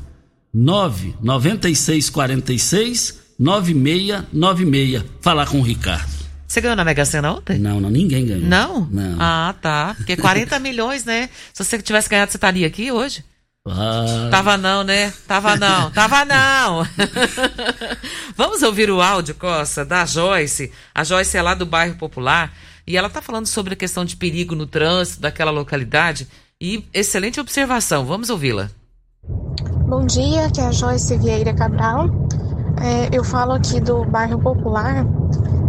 99646 0.52 3.18
9696. 3.38 5.04
Falar 5.22 5.46
com 5.46 5.58
o 5.58 5.62
Ricardo. 5.62 6.14
Você 6.46 6.60
ganhou 6.60 6.76
na 6.76 6.84
Mega 6.84 7.02
Sena 7.06 7.32
ontem? 7.32 7.58
Não, 7.58 7.80
não, 7.80 7.88
ninguém 7.88 8.26
ganhou. 8.26 8.46
Não? 8.46 8.86
Não. 8.90 9.16
Ah, 9.18 9.54
tá. 9.58 9.94
Porque 9.96 10.16
40 10.20 10.58
milhões, 10.58 11.06
né? 11.06 11.30
Se 11.54 11.64
você 11.64 11.80
tivesse 11.80 12.10
ganhado, 12.10 12.30
você 12.30 12.36
estaria 12.36 12.66
aqui 12.66 12.92
hoje? 12.92 13.24
Ah. 13.66 14.28
Tava 14.30 14.58
não, 14.58 14.84
né? 14.84 15.14
Tava 15.26 15.56
não, 15.56 15.90
tava 15.92 16.26
não. 16.26 16.86
Vamos 18.36 18.60
ouvir 18.60 18.90
o 18.90 19.00
áudio, 19.00 19.34
Costa, 19.34 19.82
da 19.82 20.04
Joyce. 20.04 20.70
A 20.94 21.02
Joyce 21.02 21.38
é 21.38 21.42
lá 21.42 21.54
do 21.54 21.64
bairro 21.64 21.96
Popular 21.96 22.52
e 22.86 22.98
ela 22.98 23.08
tá 23.08 23.22
falando 23.22 23.46
sobre 23.46 23.72
a 23.72 23.76
questão 23.76 24.04
de 24.04 24.14
perigo 24.14 24.54
no 24.54 24.66
trânsito 24.66 25.22
daquela 25.22 25.50
localidade. 25.50 26.28
E 26.60 26.84
excelente 26.92 27.40
observação, 27.40 28.04
vamos 28.04 28.28
ouvi-la. 28.28 28.70
Bom 29.28 30.04
dia, 30.06 30.46
aqui 30.46 30.60
é 30.60 30.66
a 30.66 30.70
Joyce 30.70 31.16
Vieira 31.16 31.52
Cabral. 31.52 32.06
É, 32.80 33.16
eu 33.16 33.24
falo 33.24 33.52
aqui 33.52 33.80
do 33.80 34.04
bairro 34.04 34.38
Popular 34.38 35.04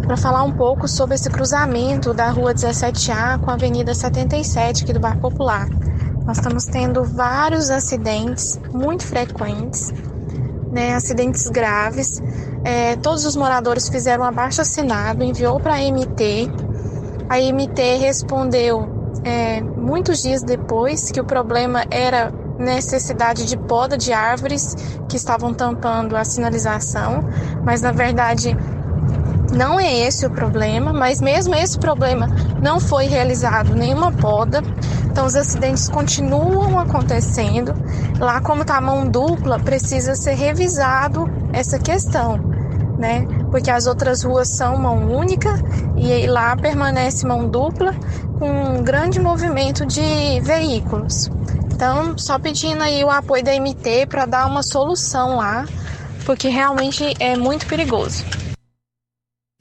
para 0.05 0.15
falar 0.15 0.43
um 0.43 0.51
pouco 0.51 0.87
sobre 0.87 1.15
esse 1.15 1.27
cruzamento 1.29 2.13
da 2.13 2.29
rua 2.29 2.53
17A 2.53 3.39
com 3.39 3.49
a 3.49 3.55
Avenida 3.55 3.95
77 3.95 4.83
aqui 4.83 4.93
do 4.93 4.99
bairro 4.99 5.19
Popular. 5.19 5.67
Nós 6.23 6.37
estamos 6.37 6.65
tendo 6.65 7.03
vários 7.03 7.71
acidentes 7.71 8.59
muito 8.71 9.03
frequentes, 9.03 9.91
né, 10.71 10.93
acidentes 10.93 11.47
graves. 11.47 12.21
é, 12.63 12.95
todos 12.97 13.25
os 13.25 13.35
moradores 13.35 13.89
fizeram 13.89 14.23
um 14.23 14.27
abaixo 14.27 14.61
assinado, 14.61 15.23
enviou 15.23 15.59
para 15.59 15.75
a 15.75 15.79
MT. 15.79 16.51
A 17.27 17.39
MT 17.39 17.97
respondeu 17.97 18.87
é, 19.23 19.61
muitos 19.61 20.21
dias 20.21 20.43
depois 20.43 21.11
que 21.11 21.19
o 21.19 21.25
problema 21.25 21.83
era 21.89 22.31
necessidade 22.57 23.45
de 23.45 23.57
poda 23.57 23.97
de 23.97 24.11
árvores 24.13 24.75
que 25.07 25.15
estavam 25.15 25.53
tampando 25.53 26.15
a 26.15 26.23
sinalização, 26.23 27.23
mas 27.63 27.81
na 27.81 27.91
verdade 27.91 28.55
não 29.51 29.79
é 29.79 29.99
esse 29.99 30.25
o 30.25 30.29
problema, 30.29 30.91
mas 30.91 31.21
mesmo 31.21 31.55
esse 31.55 31.79
problema 31.79 32.27
não 32.61 32.79
foi 32.79 33.05
realizado 33.05 33.73
nenhuma 33.73 34.11
poda, 34.11 34.61
então 35.05 35.25
os 35.25 35.35
acidentes 35.35 35.89
continuam 35.89 36.77
acontecendo. 36.77 37.73
Lá, 38.19 38.41
como 38.41 38.61
está 38.61 38.79
mão 38.81 39.07
dupla, 39.07 39.59
precisa 39.59 40.15
ser 40.15 40.33
revisado 40.33 41.29
essa 41.53 41.79
questão, 41.79 42.37
né? 42.97 43.25
Porque 43.49 43.71
as 43.71 43.87
outras 43.87 44.23
ruas 44.23 44.49
são 44.49 44.77
mão 44.77 45.09
única 45.09 45.53
e 45.95 46.27
lá 46.27 46.55
permanece 46.55 47.25
mão 47.25 47.47
dupla 47.47 47.95
com 48.37 48.49
um 48.49 48.83
grande 48.83 49.19
movimento 49.19 49.85
de 49.85 50.39
veículos. 50.41 51.31
Então, 51.78 52.17
só 52.17 52.39
pedindo 52.39 52.82
aí 52.82 53.03
o 53.03 53.09
apoio 53.11 53.43
da 53.43 53.53
MT 53.53 54.07
para 54.07 54.25
dar 54.25 54.47
uma 54.47 54.63
solução 54.63 55.36
lá, 55.36 55.63
porque 56.25 56.47
realmente 56.47 57.13
é 57.19 57.38
muito 57.38 57.67
perigoso. 57.67 58.25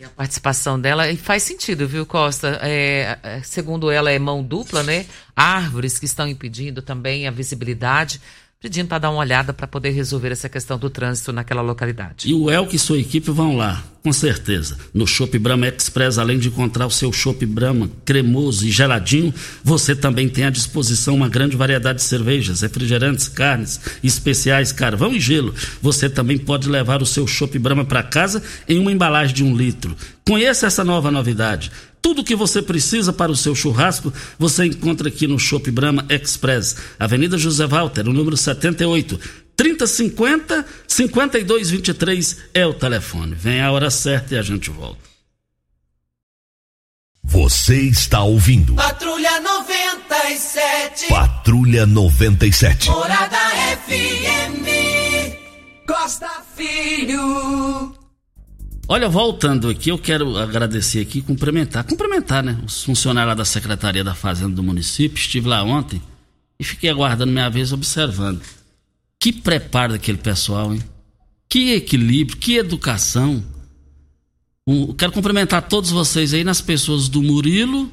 E 0.00 0.04
a 0.04 0.08
participação 0.08 0.80
dela 0.80 1.10
e 1.10 1.16
faz 1.18 1.42
sentido, 1.42 1.86
viu, 1.86 2.06
Costa? 2.06 2.58
É, 2.62 3.18
é, 3.22 3.42
segundo 3.42 3.90
ela, 3.90 4.10
é 4.10 4.18
mão 4.18 4.42
dupla, 4.42 4.82
né? 4.82 5.04
Árvores 5.36 5.98
que 5.98 6.06
estão 6.06 6.26
impedindo 6.26 6.80
também 6.80 7.28
a 7.28 7.30
visibilidade 7.30 8.18
pedindo 8.60 8.88
para 8.88 8.98
dar 8.98 9.10
uma 9.10 9.20
olhada 9.20 9.52
para 9.52 9.66
poder 9.66 9.90
resolver 9.90 10.32
essa 10.32 10.48
questão 10.48 10.78
do 10.78 10.88
trânsito 10.88 11.32
naquela 11.32 11.60
localidade. 11.60 12.28
E 12.28 12.34
o 12.34 12.50
El 12.50 12.68
e 12.72 12.78
sua 12.78 12.98
equipe 12.98 13.30
vão 13.30 13.56
lá, 13.56 13.84
com 14.02 14.12
certeza. 14.12 14.78
No 14.94 15.06
Shop 15.06 15.38
Brahma 15.38 15.68
Express, 15.68 16.18
além 16.18 16.38
de 16.38 16.48
encontrar 16.48 16.86
o 16.86 16.90
seu 16.90 17.12
Shop 17.12 17.44
Brahma 17.44 17.90
cremoso 18.04 18.66
e 18.66 18.70
geladinho, 18.70 19.32
você 19.62 19.94
também 19.94 20.28
tem 20.28 20.44
à 20.44 20.50
disposição 20.50 21.14
uma 21.14 21.28
grande 21.28 21.56
variedade 21.56 21.98
de 21.98 22.04
cervejas, 22.04 22.62
refrigerantes, 22.62 23.28
carnes, 23.28 23.78
especiais, 24.02 24.72
carvão 24.72 25.14
e 25.14 25.20
gelo. 25.20 25.54
Você 25.82 26.08
também 26.08 26.38
pode 26.38 26.68
levar 26.68 27.02
o 27.02 27.06
seu 27.06 27.26
Shop 27.26 27.58
Brahma 27.58 27.84
para 27.84 28.02
casa 28.02 28.42
em 28.66 28.78
uma 28.78 28.90
embalagem 28.90 29.34
de 29.34 29.44
um 29.44 29.54
litro. 29.54 29.94
Conheça 30.26 30.66
essa 30.66 30.82
nova 30.82 31.10
novidade. 31.10 31.70
Tudo 32.06 32.20
o 32.20 32.24
que 32.24 32.36
você 32.36 32.62
precisa 32.62 33.12
para 33.12 33.32
o 33.32 33.36
seu 33.36 33.52
churrasco, 33.52 34.12
você 34.38 34.64
encontra 34.64 35.08
aqui 35.08 35.26
no 35.26 35.40
Shop 35.40 35.68
Brahma 35.72 36.06
Express, 36.08 36.76
Avenida 37.00 37.36
José 37.36 37.66
Walter, 37.66 38.08
o 38.08 38.12
número 38.12 38.36
78. 38.36 39.18
3050 39.56 40.64
5223 40.86 42.36
é 42.54 42.64
o 42.64 42.72
telefone. 42.72 43.34
Vem 43.34 43.60
a 43.60 43.72
hora 43.72 43.90
certa 43.90 44.36
e 44.36 44.38
a 44.38 44.42
gente 44.42 44.70
volta. 44.70 45.00
Você 47.24 47.80
está 47.80 48.22
ouvindo. 48.22 48.76
Patrulha 48.76 49.40
97. 49.40 51.08
Patrulha 51.08 51.86
97. 51.86 52.88
Morada 52.88 53.36
FM. 53.84 54.62
Costa 55.84 56.30
Filho. 56.56 58.05
Olha, 58.88 59.08
voltando 59.08 59.68
aqui, 59.68 59.90
eu 59.90 59.98
quero 59.98 60.38
agradecer 60.38 61.00
aqui, 61.00 61.20
cumprimentar, 61.20 61.82
cumprimentar, 61.82 62.44
né? 62.44 62.56
Os 62.64 62.84
funcionários 62.84 63.30
lá 63.30 63.34
da 63.34 63.44
Secretaria 63.44 64.04
da 64.04 64.14
Fazenda 64.14 64.54
do 64.54 64.62
município. 64.62 65.18
Estive 65.18 65.48
lá 65.48 65.64
ontem 65.64 66.00
e 66.58 66.62
fiquei 66.62 66.88
aguardando 66.88 67.32
minha 67.32 67.50
vez 67.50 67.72
observando. 67.72 68.40
Que 69.18 69.32
preparo 69.32 69.94
daquele 69.94 70.18
pessoal, 70.18 70.72
hein? 70.72 70.80
Que 71.48 71.72
equilíbrio, 71.72 72.38
que 72.38 72.58
educação. 72.58 73.44
Um, 74.64 74.92
quero 74.92 75.10
cumprimentar 75.10 75.62
todos 75.62 75.90
vocês 75.90 76.32
aí 76.32 76.44
nas 76.44 76.60
pessoas 76.60 77.08
do 77.08 77.20
Murilo 77.20 77.90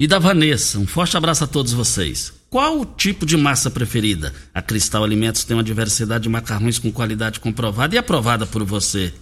e 0.00 0.06
da 0.06 0.18
Vanessa. 0.18 0.78
Um 0.78 0.86
forte 0.86 1.14
abraço 1.18 1.44
a 1.44 1.46
todos 1.46 1.74
vocês. 1.74 2.32
Qual 2.48 2.80
o 2.80 2.86
tipo 2.86 3.26
de 3.26 3.36
massa 3.36 3.70
preferida? 3.70 4.32
A 4.54 4.62
Cristal 4.62 5.04
Alimentos 5.04 5.44
tem 5.44 5.54
uma 5.54 5.62
diversidade 5.62 6.22
de 6.22 6.30
macarrões 6.30 6.78
com 6.78 6.90
qualidade 6.90 7.38
comprovada 7.38 7.94
e 7.94 7.98
aprovada 7.98 8.46
por 8.46 8.64
você. 8.64 9.12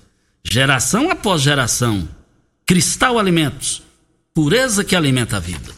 Geração 0.50 1.10
após 1.10 1.42
geração. 1.42 2.08
Cristal 2.66 3.18
Alimentos. 3.18 3.82
Pureza 4.32 4.84
que 4.84 4.94
alimenta 4.94 5.36
a 5.36 5.40
vida. 5.40 5.72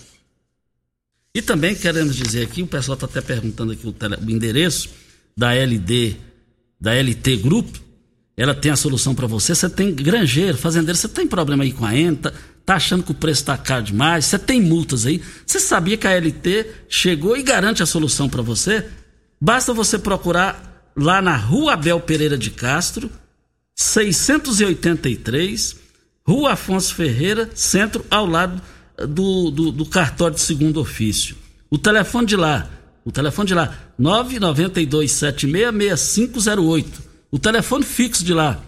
E 1.35 1.43
também 1.43 1.75
queremos 1.75 2.17
dizer 2.17 2.45
aqui, 2.45 2.63
o 2.63 2.67
pessoal 2.67 2.95
está 2.95 3.07
até 3.07 3.21
perguntando 3.21 3.73
aqui 3.73 3.87
o, 3.87 3.93
tele, 3.93 4.17
o, 4.17 4.31
endereço 4.31 4.89
da 5.37 5.55
LD, 5.55 6.17
da 6.81 6.95
LT 6.95 7.37
Grupo. 7.37 7.79
Ela 8.35 8.55
tem 8.55 8.73
a 8.73 8.77
solução 8.77 9.15
para 9.15 9.27
você. 9.27 9.55
Você 9.55 9.69
tem 9.69 9.95
granjeiro, 9.95 10.57
fazendeiro, 10.57 10.97
você 10.97 11.09
tem 11.09 11.27
problema 11.27 11.63
aí 11.63 11.73
com 11.73 11.85
a 11.85 11.95
ENTA, 11.95 12.33
tá 12.65 12.77
achando 12.77 13.03
que 13.03 13.11
o 13.11 13.15
preço 13.15 13.43
está 13.43 13.59
caro 13.59 13.85
demais, 13.85 14.25
você 14.25 14.39
tem 14.39 14.63
multas 14.63 15.05
aí. 15.05 15.23
Você 15.47 15.61
sabia 15.61 15.99
que 15.99 16.07
a 16.07 16.19
LT 16.19 16.67
chegou 16.89 17.37
e 17.37 17.43
garante 17.43 17.83
a 17.83 17.87
solução 17.87 18.31
para 18.31 18.41
você? 18.41 18.87
Basta 19.39 19.75
você 19.75 19.99
procurar 19.99 20.91
lá 20.97 21.21
na 21.21 21.37
Rua 21.37 21.75
Abel 21.75 22.01
Pereira 22.01 22.39
de 22.39 22.51
Castro, 22.51 23.11
683, 23.77 25.77
Rua 26.27 26.55
Afonso 26.55 26.95
Ferreira, 26.95 27.51
centro, 27.55 28.03
ao 28.11 28.25
lado 28.25 28.63
do, 28.97 29.51
do, 29.51 29.71
do, 29.71 29.85
cartório 29.85 30.35
de 30.35 30.41
segundo 30.41 30.81
ofício. 30.81 31.37
O 31.71 31.77
telefone 31.77 32.27
de 32.27 32.37
lá, 32.37 32.71
o 33.05 33.13
telefone 33.13 33.49
de 33.49 33.55
lá, 33.55 33.75
992766508. 34.01 36.87
O 37.31 37.39
telefone 37.39 37.85
fixo 37.85 38.25
de 38.25 38.33
lá, 38.33 38.59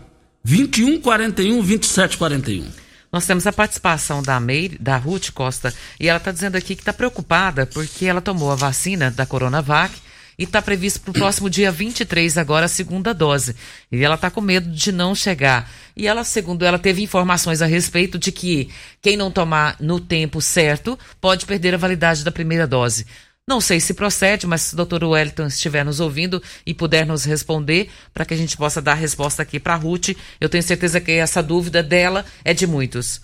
2141 0.44 1.62
2741. 1.62 2.66
Nós 3.11 3.24
temos 3.24 3.46
a 3.46 3.52
participação 3.52 4.22
da 4.22 4.38
Meire, 4.38 4.76
da 4.78 4.98
Ruth 4.98 5.30
Costa, 5.30 5.72
e 5.98 6.06
ela 6.06 6.18
está 6.18 6.30
dizendo 6.30 6.56
aqui 6.56 6.76
que 6.76 6.82
está 6.82 6.92
preocupada 6.92 7.64
porque 7.64 8.04
ela 8.04 8.20
tomou 8.20 8.52
a 8.52 8.56
vacina 8.56 9.11
da 9.11 9.24
Coronavac 9.24 9.94
e 10.39 10.45
está 10.45 10.62
previsto 10.62 11.01
para 11.01 11.11
o 11.11 11.14
próximo 11.14 11.51
dia 11.51 11.72
23 11.72 12.39
agora 12.39 12.66
a 12.66 12.68
segunda 12.68 13.12
dose. 13.12 13.57
E 13.91 14.05
ela 14.05 14.14
está 14.14 14.30
com 14.30 14.41
medo 14.41 14.70
de 14.70 14.93
não 14.93 15.14
chegar. 15.14 15.68
E 15.97 16.07
ela, 16.07 16.22
segundo 16.22 16.64
ela, 16.64 16.78
teve 16.78 17.03
informações 17.03 17.61
a 17.61 17.66
respeito 17.66 18.18
de 18.18 18.30
que 18.30 18.70
quem 19.03 19.16
não 19.16 19.32
tomar 19.32 19.76
no 19.80 19.99
tempo 19.99 20.41
certo 20.41 20.97
pode 21.20 21.45
perder 21.45 21.74
a 21.74 21.78
validade 21.78 22.22
da 22.22 22.30
primeira 22.30 22.66
dose. 22.66 23.05
Não 23.49 23.61
sei 23.61 23.80
se 23.80 23.95
procede, 23.95 24.47
mas 24.47 24.61
se 24.61 24.74
o 24.74 24.76
doutor 24.76 25.03
Wellington 25.03 25.47
estiver 25.47 25.82
nos 25.82 26.01
ouvindo 26.01 26.41
e 26.66 26.74
puder 26.74 27.07
nos 27.07 27.24
responder, 27.24 27.91
para 28.12 28.26
que 28.26 28.34
a 28.34 28.36
gente 28.36 28.57
possa 28.57 28.80
dar 28.80 28.93
a 28.93 28.95
resposta 28.95 29.43
aqui 29.43 29.59
para 29.59 29.72
a 29.72 29.76
Ruth, 29.76 30.11
eu 30.39 30.51
tenho 30.51 30.62
certeza 30.62 31.01
que 31.01 31.12
essa 31.12 31.43
dúvida 31.43 31.82
dela 31.82 32.26
é 32.45 32.53
de 32.53 32.66
muitos. 32.66 33.22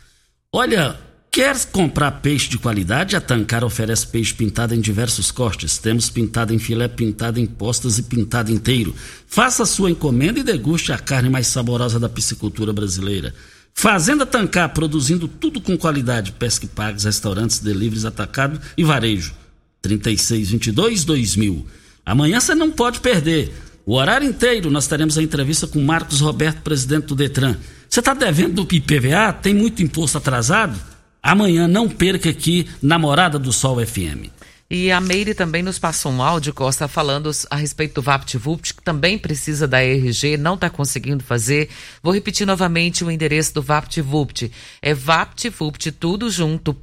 Olha, 0.50 0.98
Quer 1.34 1.56
comprar 1.72 2.12
peixe 2.12 2.48
de 2.48 2.56
qualidade? 2.56 3.16
A 3.16 3.20
Tancar 3.20 3.64
oferece 3.64 4.06
peixe 4.06 4.32
pintado 4.32 4.72
em 4.72 4.80
diversos 4.80 5.32
cortes. 5.32 5.78
Temos 5.78 6.08
pintado 6.08 6.54
em 6.54 6.60
filé, 6.60 6.86
pintado 6.86 7.40
em 7.40 7.44
postas 7.44 7.98
e 7.98 8.04
pintado 8.04 8.52
inteiro. 8.52 8.94
Faça 9.26 9.66
sua 9.66 9.90
encomenda 9.90 10.38
e 10.38 10.44
deguste 10.44 10.92
a 10.92 10.96
carne 10.96 11.28
mais 11.28 11.48
saborosa 11.48 11.98
da 11.98 12.08
piscicultura 12.08 12.72
brasileira. 12.72 13.34
Fazenda 13.74 14.24
Tancar, 14.24 14.72
produzindo 14.72 15.26
tudo 15.26 15.60
com 15.60 15.76
qualidade. 15.76 16.30
Pesque 16.30 16.68
pagues, 16.68 17.02
restaurantes, 17.02 17.58
deliveries, 17.58 18.04
atacado 18.04 18.60
e 18.76 18.84
varejo. 18.84 19.34
3622-2000. 19.82 21.64
Amanhã 22.06 22.38
você 22.38 22.54
não 22.54 22.70
pode 22.70 23.00
perder. 23.00 23.52
O 23.84 23.96
horário 23.96 24.28
inteiro 24.28 24.70
nós 24.70 24.86
teremos 24.86 25.18
a 25.18 25.22
entrevista 25.22 25.66
com 25.66 25.82
Marcos 25.82 26.20
Roberto, 26.20 26.62
presidente 26.62 27.06
do 27.06 27.16
Detran. 27.16 27.56
Você 27.88 27.98
está 27.98 28.14
devendo 28.14 28.62
do 28.62 28.72
IPVA? 28.72 29.32
Tem 29.32 29.52
muito 29.52 29.82
imposto 29.82 30.16
atrasado? 30.16 30.93
Amanhã 31.26 31.66
não 31.66 31.88
perca 31.88 32.28
aqui 32.28 32.68
Namorada 32.82 33.38
do 33.38 33.50
Sol 33.50 33.78
FM. 33.84 34.28
E 34.70 34.92
a 34.92 35.00
Meire 35.00 35.32
também 35.34 35.62
nos 35.62 35.78
passou 35.78 36.12
um 36.12 36.22
áudio, 36.22 36.52
Costa, 36.52 36.86
falando 36.86 37.30
a 37.48 37.56
respeito 37.56 37.94
do 37.94 38.02
VaptVupt, 38.02 38.74
que 38.74 38.82
também 38.82 39.16
precisa 39.16 39.66
da 39.66 39.82
RG, 39.82 40.36
não 40.36 40.54
está 40.54 40.68
conseguindo 40.68 41.24
fazer. 41.24 41.70
Vou 42.02 42.12
repetir 42.12 42.46
novamente 42.46 43.02
o 43.02 43.10
endereço 43.10 43.54
do 43.54 43.62
VaptVupt. 43.62 44.52
É 44.82 44.92
VaptVupt, 44.92 45.92
tudo 45.92 46.30
junto. 46.30 46.76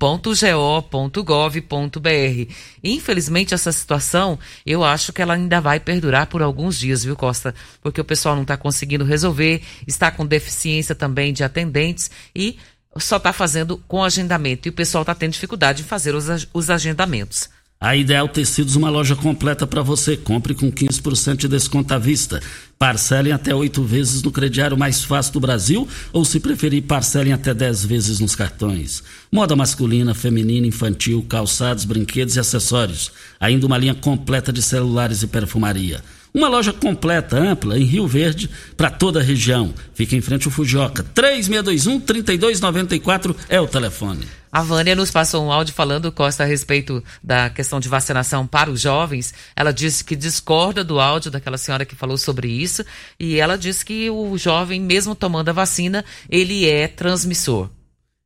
Infelizmente, 2.83 3.53
essa 3.53 3.71
situação, 3.71 4.39
eu 4.65 4.83
acho 4.83 5.13
que 5.13 5.21
ela 5.21 5.35
ainda 5.35 5.61
vai 5.61 5.79
perdurar 5.79 6.25
por 6.25 6.41
alguns 6.41 6.79
dias, 6.79 7.03
viu, 7.03 7.15
Costa? 7.15 7.53
Porque 7.79 8.01
o 8.01 8.05
pessoal 8.05 8.33
não 8.33 8.41
está 8.41 8.57
conseguindo 8.57 9.05
resolver, 9.05 9.61
está 9.85 10.09
com 10.09 10.25
deficiência 10.25 10.95
também 10.95 11.31
de 11.31 11.43
atendentes 11.43 12.09
e 12.35 12.57
só 12.99 13.17
está 13.17 13.31
fazendo 13.31 13.77
com 13.87 14.03
agendamento 14.03 14.67
e 14.67 14.69
o 14.69 14.73
pessoal 14.73 15.03
está 15.03 15.15
tendo 15.15 15.31
dificuldade 15.31 15.81
em 15.81 15.85
fazer 15.85 16.13
os, 16.13 16.47
os 16.53 16.69
agendamentos. 16.69 17.49
A 17.83 17.95
Ideal 17.95 18.27
Tecidos, 18.27 18.75
uma 18.75 18.91
loja 18.91 19.15
completa 19.15 19.65
para 19.65 19.81
você. 19.81 20.15
Compre 20.15 20.53
com 20.53 20.71
15% 20.71 21.37
de 21.37 21.47
desconto 21.47 21.91
à 21.95 21.97
vista. 21.97 22.39
Parcelem 22.77 23.33
até 23.33 23.55
oito 23.55 23.83
vezes 23.83 24.21
no 24.21 24.31
crediário 24.31 24.77
mais 24.77 25.03
fácil 25.03 25.33
do 25.33 25.39
Brasil 25.39 25.87
ou, 26.13 26.23
se 26.23 26.39
preferir, 26.39 26.83
parcelem 26.83 27.33
até 27.33 27.55
dez 27.55 27.83
vezes 27.83 28.19
nos 28.19 28.35
cartões. 28.35 29.01
Moda 29.31 29.55
masculina, 29.55 30.13
feminina, 30.13 30.67
infantil, 30.67 31.25
calçados, 31.27 31.83
brinquedos 31.83 32.35
e 32.35 32.39
acessórios. 32.39 33.11
Ainda 33.39 33.65
uma 33.65 33.79
linha 33.79 33.95
completa 33.95 34.53
de 34.53 34.61
celulares 34.61 35.23
e 35.23 35.27
perfumaria. 35.27 36.03
Uma 36.33 36.47
loja 36.47 36.71
completa, 36.71 37.37
ampla, 37.37 37.77
em 37.77 37.83
Rio 37.83 38.07
Verde, 38.07 38.49
para 38.77 38.89
toda 38.89 39.19
a 39.19 39.23
região. 39.23 39.73
Fica 39.93 40.15
em 40.15 40.21
frente 40.21 40.47
ao 40.47 40.51
Fujioka. 40.51 41.03
3621-3294 41.13 43.35
é 43.49 43.59
o 43.59 43.67
telefone. 43.67 44.25
A 44.49 44.61
Vânia 44.61 44.95
nos 44.95 45.11
passou 45.11 45.45
um 45.45 45.51
áudio 45.51 45.73
falando, 45.73 46.09
Costa, 46.11 46.43
a 46.43 46.45
respeito 46.45 47.03
da 47.21 47.49
questão 47.49 47.81
de 47.81 47.89
vacinação 47.89 48.47
para 48.47 48.69
os 48.69 48.79
jovens. 48.79 49.33
Ela 49.55 49.73
disse 49.73 50.05
que 50.05 50.15
discorda 50.15 50.83
do 50.83 50.99
áudio 50.99 51.31
daquela 51.31 51.57
senhora 51.57 51.85
que 51.85 51.95
falou 51.95 52.17
sobre 52.17 52.49
isso. 52.49 52.85
E 53.19 53.37
ela 53.37 53.57
disse 53.57 53.85
que 53.85 54.09
o 54.09 54.37
jovem, 54.37 54.79
mesmo 54.79 55.15
tomando 55.15 55.49
a 55.49 55.53
vacina, 55.53 56.05
ele 56.29 56.67
é 56.67 56.87
transmissor. 56.87 57.69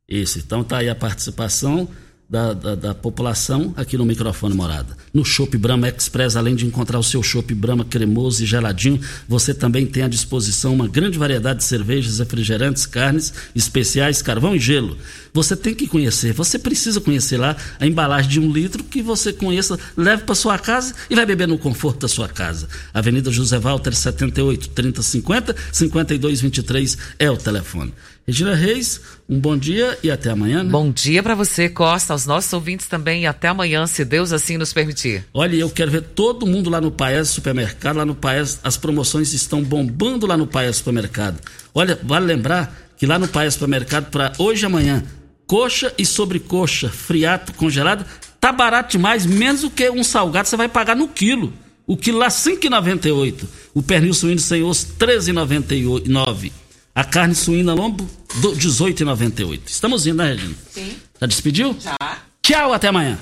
Isso, 0.08 0.38
então 0.38 0.62
tá 0.62 0.78
aí 0.78 0.88
a 0.88 0.94
participação 0.94 1.88
da, 2.28 2.52
da, 2.52 2.74
da, 2.74 2.94
população 2.94 3.72
aqui 3.76 3.96
no 3.96 4.04
microfone 4.04 4.52
morada. 4.52 4.96
No 5.14 5.24
Chopp 5.24 5.56
Brahma 5.56 5.88
Express, 5.88 6.34
além 6.34 6.56
de 6.56 6.66
encontrar 6.66 6.98
o 6.98 7.02
seu 7.02 7.22
Chopp 7.22 7.54
Brahma 7.54 7.84
cremoso 7.84 8.42
e 8.42 8.46
geladinho, 8.46 9.00
você 9.28 9.54
também 9.54 9.86
tem 9.86 10.02
à 10.02 10.08
disposição 10.08 10.74
uma 10.74 10.88
grande 10.88 11.18
variedade 11.18 11.60
de 11.60 11.64
cervejas, 11.64 12.18
refrigerantes, 12.18 12.84
carnes 12.84 13.32
especiais, 13.54 14.22
carvão 14.22 14.56
e 14.56 14.58
gelo. 14.58 14.96
Você 15.32 15.54
tem 15.54 15.72
que 15.72 15.86
conhecer, 15.86 16.32
você 16.32 16.58
precisa 16.58 17.00
conhecer 17.00 17.36
lá 17.36 17.56
a 17.78 17.86
embalagem 17.86 18.30
de 18.30 18.40
um 18.40 18.50
litro 18.50 18.82
que 18.82 19.02
você 19.02 19.32
conheça, 19.32 19.78
leve 19.96 20.24
para 20.24 20.34
sua 20.34 20.58
casa 20.58 20.94
e 21.08 21.14
vai 21.14 21.26
beber 21.26 21.46
no 21.46 21.58
conforto 21.58 22.00
da 22.00 22.08
sua 22.08 22.28
casa. 22.28 22.66
Avenida 22.92 23.30
José 23.30 23.58
Walter 23.58 23.94
78 23.94 24.70
3050 24.70 25.54
5223 25.70 26.98
é 27.20 27.30
o 27.30 27.36
telefone. 27.36 27.94
Regina 28.28 28.56
Reis, 28.56 29.00
um 29.28 29.38
bom 29.38 29.56
dia 29.56 29.96
e 30.02 30.10
até 30.10 30.30
amanhã. 30.30 30.64
Né? 30.64 30.70
Bom 30.70 30.90
dia 30.90 31.22
para 31.22 31.36
você, 31.36 31.68
Costa, 31.68 32.12
aos 32.12 32.26
nossos 32.26 32.52
ouvintes 32.52 32.88
também 32.88 33.22
e 33.22 33.26
até 33.26 33.46
amanhã, 33.46 33.86
se 33.86 34.04
Deus 34.04 34.32
assim 34.32 34.56
nos 34.56 34.72
permitir. 34.72 35.24
Olha, 35.32 35.54
eu 35.54 35.70
quero 35.70 35.92
ver 35.92 36.02
todo 36.02 36.44
mundo 36.44 36.68
lá 36.68 36.80
no 36.80 36.90
Paes 36.90 37.28
Supermercado, 37.28 37.98
lá 37.98 38.04
no 38.04 38.16
Paes, 38.16 38.58
as 38.64 38.76
promoções 38.76 39.32
estão 39.32 39.62
bombando 39.62 40.26
lá 40.26 40.36
no 40.36 40.44
Paes 40.44 40.78
Supermercado. 40.78 41.38
Olha, 41.72 41.96
vale 42.02 42.26
lembrar 42.26 42.76
que 42.96 43.06
lá 43.06 43.16
no 43.16 43.28
Paes 43.28 43.54
Supermercado, 43.54 44.10
para 44.10 44.32
hoje 44.38 44.64
e 44.64 44.66
amanhã, 44.66 45.04
coxa 45.46 45.94
e 45.96 46.04
sobrecoxa, 46.04 46.88
friato 46.88 47.52
congelado, 47.52 48.04
tá 48.40 48.50
barato 48.50 48.90
demais, 48.90 49.24
menos 49.24 49.60
do 49.60 49.70
que 49.70 49.88
um 49.88 50.02
salgado 50.02 50.48
você 50.48 50.56
vai 50.56 50.68
pagar 50.68 50.96
no 50.96 51.06
quilo. 51.06 51.52
O 51.86 51.96
quilo 51.96 52.18
lá 52.18 52.26
R$ 52.26 52.32
5,98. 52.32 53.44
O 53.72 53.80
pernil 53.80 54.12
suíno 54.12 54.40
sem 54.40 54.64
osso 54.64 54.88
R$ 54.98 55.06
13,99. 55.06 56.50
A 56.96 57.04
carne 57.04 57.34
suína 57.34 57.74
lombo, 57.74 58.08
18,98. 58.40 59.60
Estamos 59.66 60.06
indo, 60.06 60.16
né, 60.16 60.32
Regina? 60.32 60.54
Sim. 60.70 60.96
Já 61.20 61.26
despediu? 61.26 61.76
Já. 61.78 61.94
Tchau, 62.40 62.72
até 62.72 62.88
amanhã. 62.88 63.18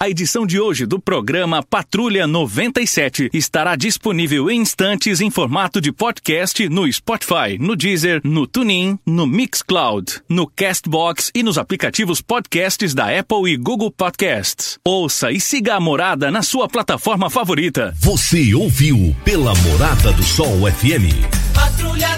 A 0.00 0.08
edição 0.08 0.46
de 0.46 0.58
hoje 0.58 0.86
do 0.86 0.98
programa 0.98 1.62
Patrulha 1.62 2.26
97 2.26 3.28
estará 3.34 3.76
disponível 3.76 4.50
em 4.50 4.60
instantes 4.62 5.20
em 5.20 5.30
formato 5.30 5.78
de 5.78 5.92
podcast 5.92 6.66
no 6.70 6.90
Spotify, 6.90 7.58
no 7.58 7.76
Deezer, 7.76 8.22
no 8.24 8.46
TuneIn, 8.46 8.98
no 9.04 9.26
Mixcloud, 9.26 10.22
no 10.26 10.46
Castbox 10.46 11.30
e 11.34 11.42
nos 11.42 11.58
aplicativos 11.58 12.22
podcasts 12.22 12.94
da 12.94 13.06
Apple 13.18 13.52
e 13.52 13.58
Google 13.58 13.90
Podcasts. 13.90 14.78
Ouça 14.86 15.30
e 15.30 15.38
siga 15.38 15.74
a 15.74 15.80
Morada 15.80 16.30
na 16.30 16.40
sua 16.42 16.66
plataforma 16.66 17.28
favorita. 17.28 17.92
Você 17.98 18.54
ouviu 18.54 19.14
pela 19.22 19.54
Morada 19.56 20.12
do 20.12 20.22
Sol 20.22 20.60
FM. 20.60 21.12
Patrulha 21.52 22.16
97. 22.16 22.17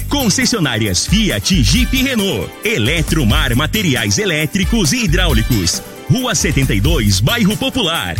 Concessionárias 0.11 1.07
Fiat, 1.07 1.63
Jeep 1.63 1.95
e 1.95 2.03
Renault. 2.03 2.51
Eletromar 2.65 3.55
Materiais 3.55 4.17
Elétricos 4.17 4.91
e 4.91 5.05
Hidráulicos. 5.05 5.81
Rua 6.11 6.35
72, 6.35 7.21
Bairro 7.21 7.55
Popular. 7.55 8.17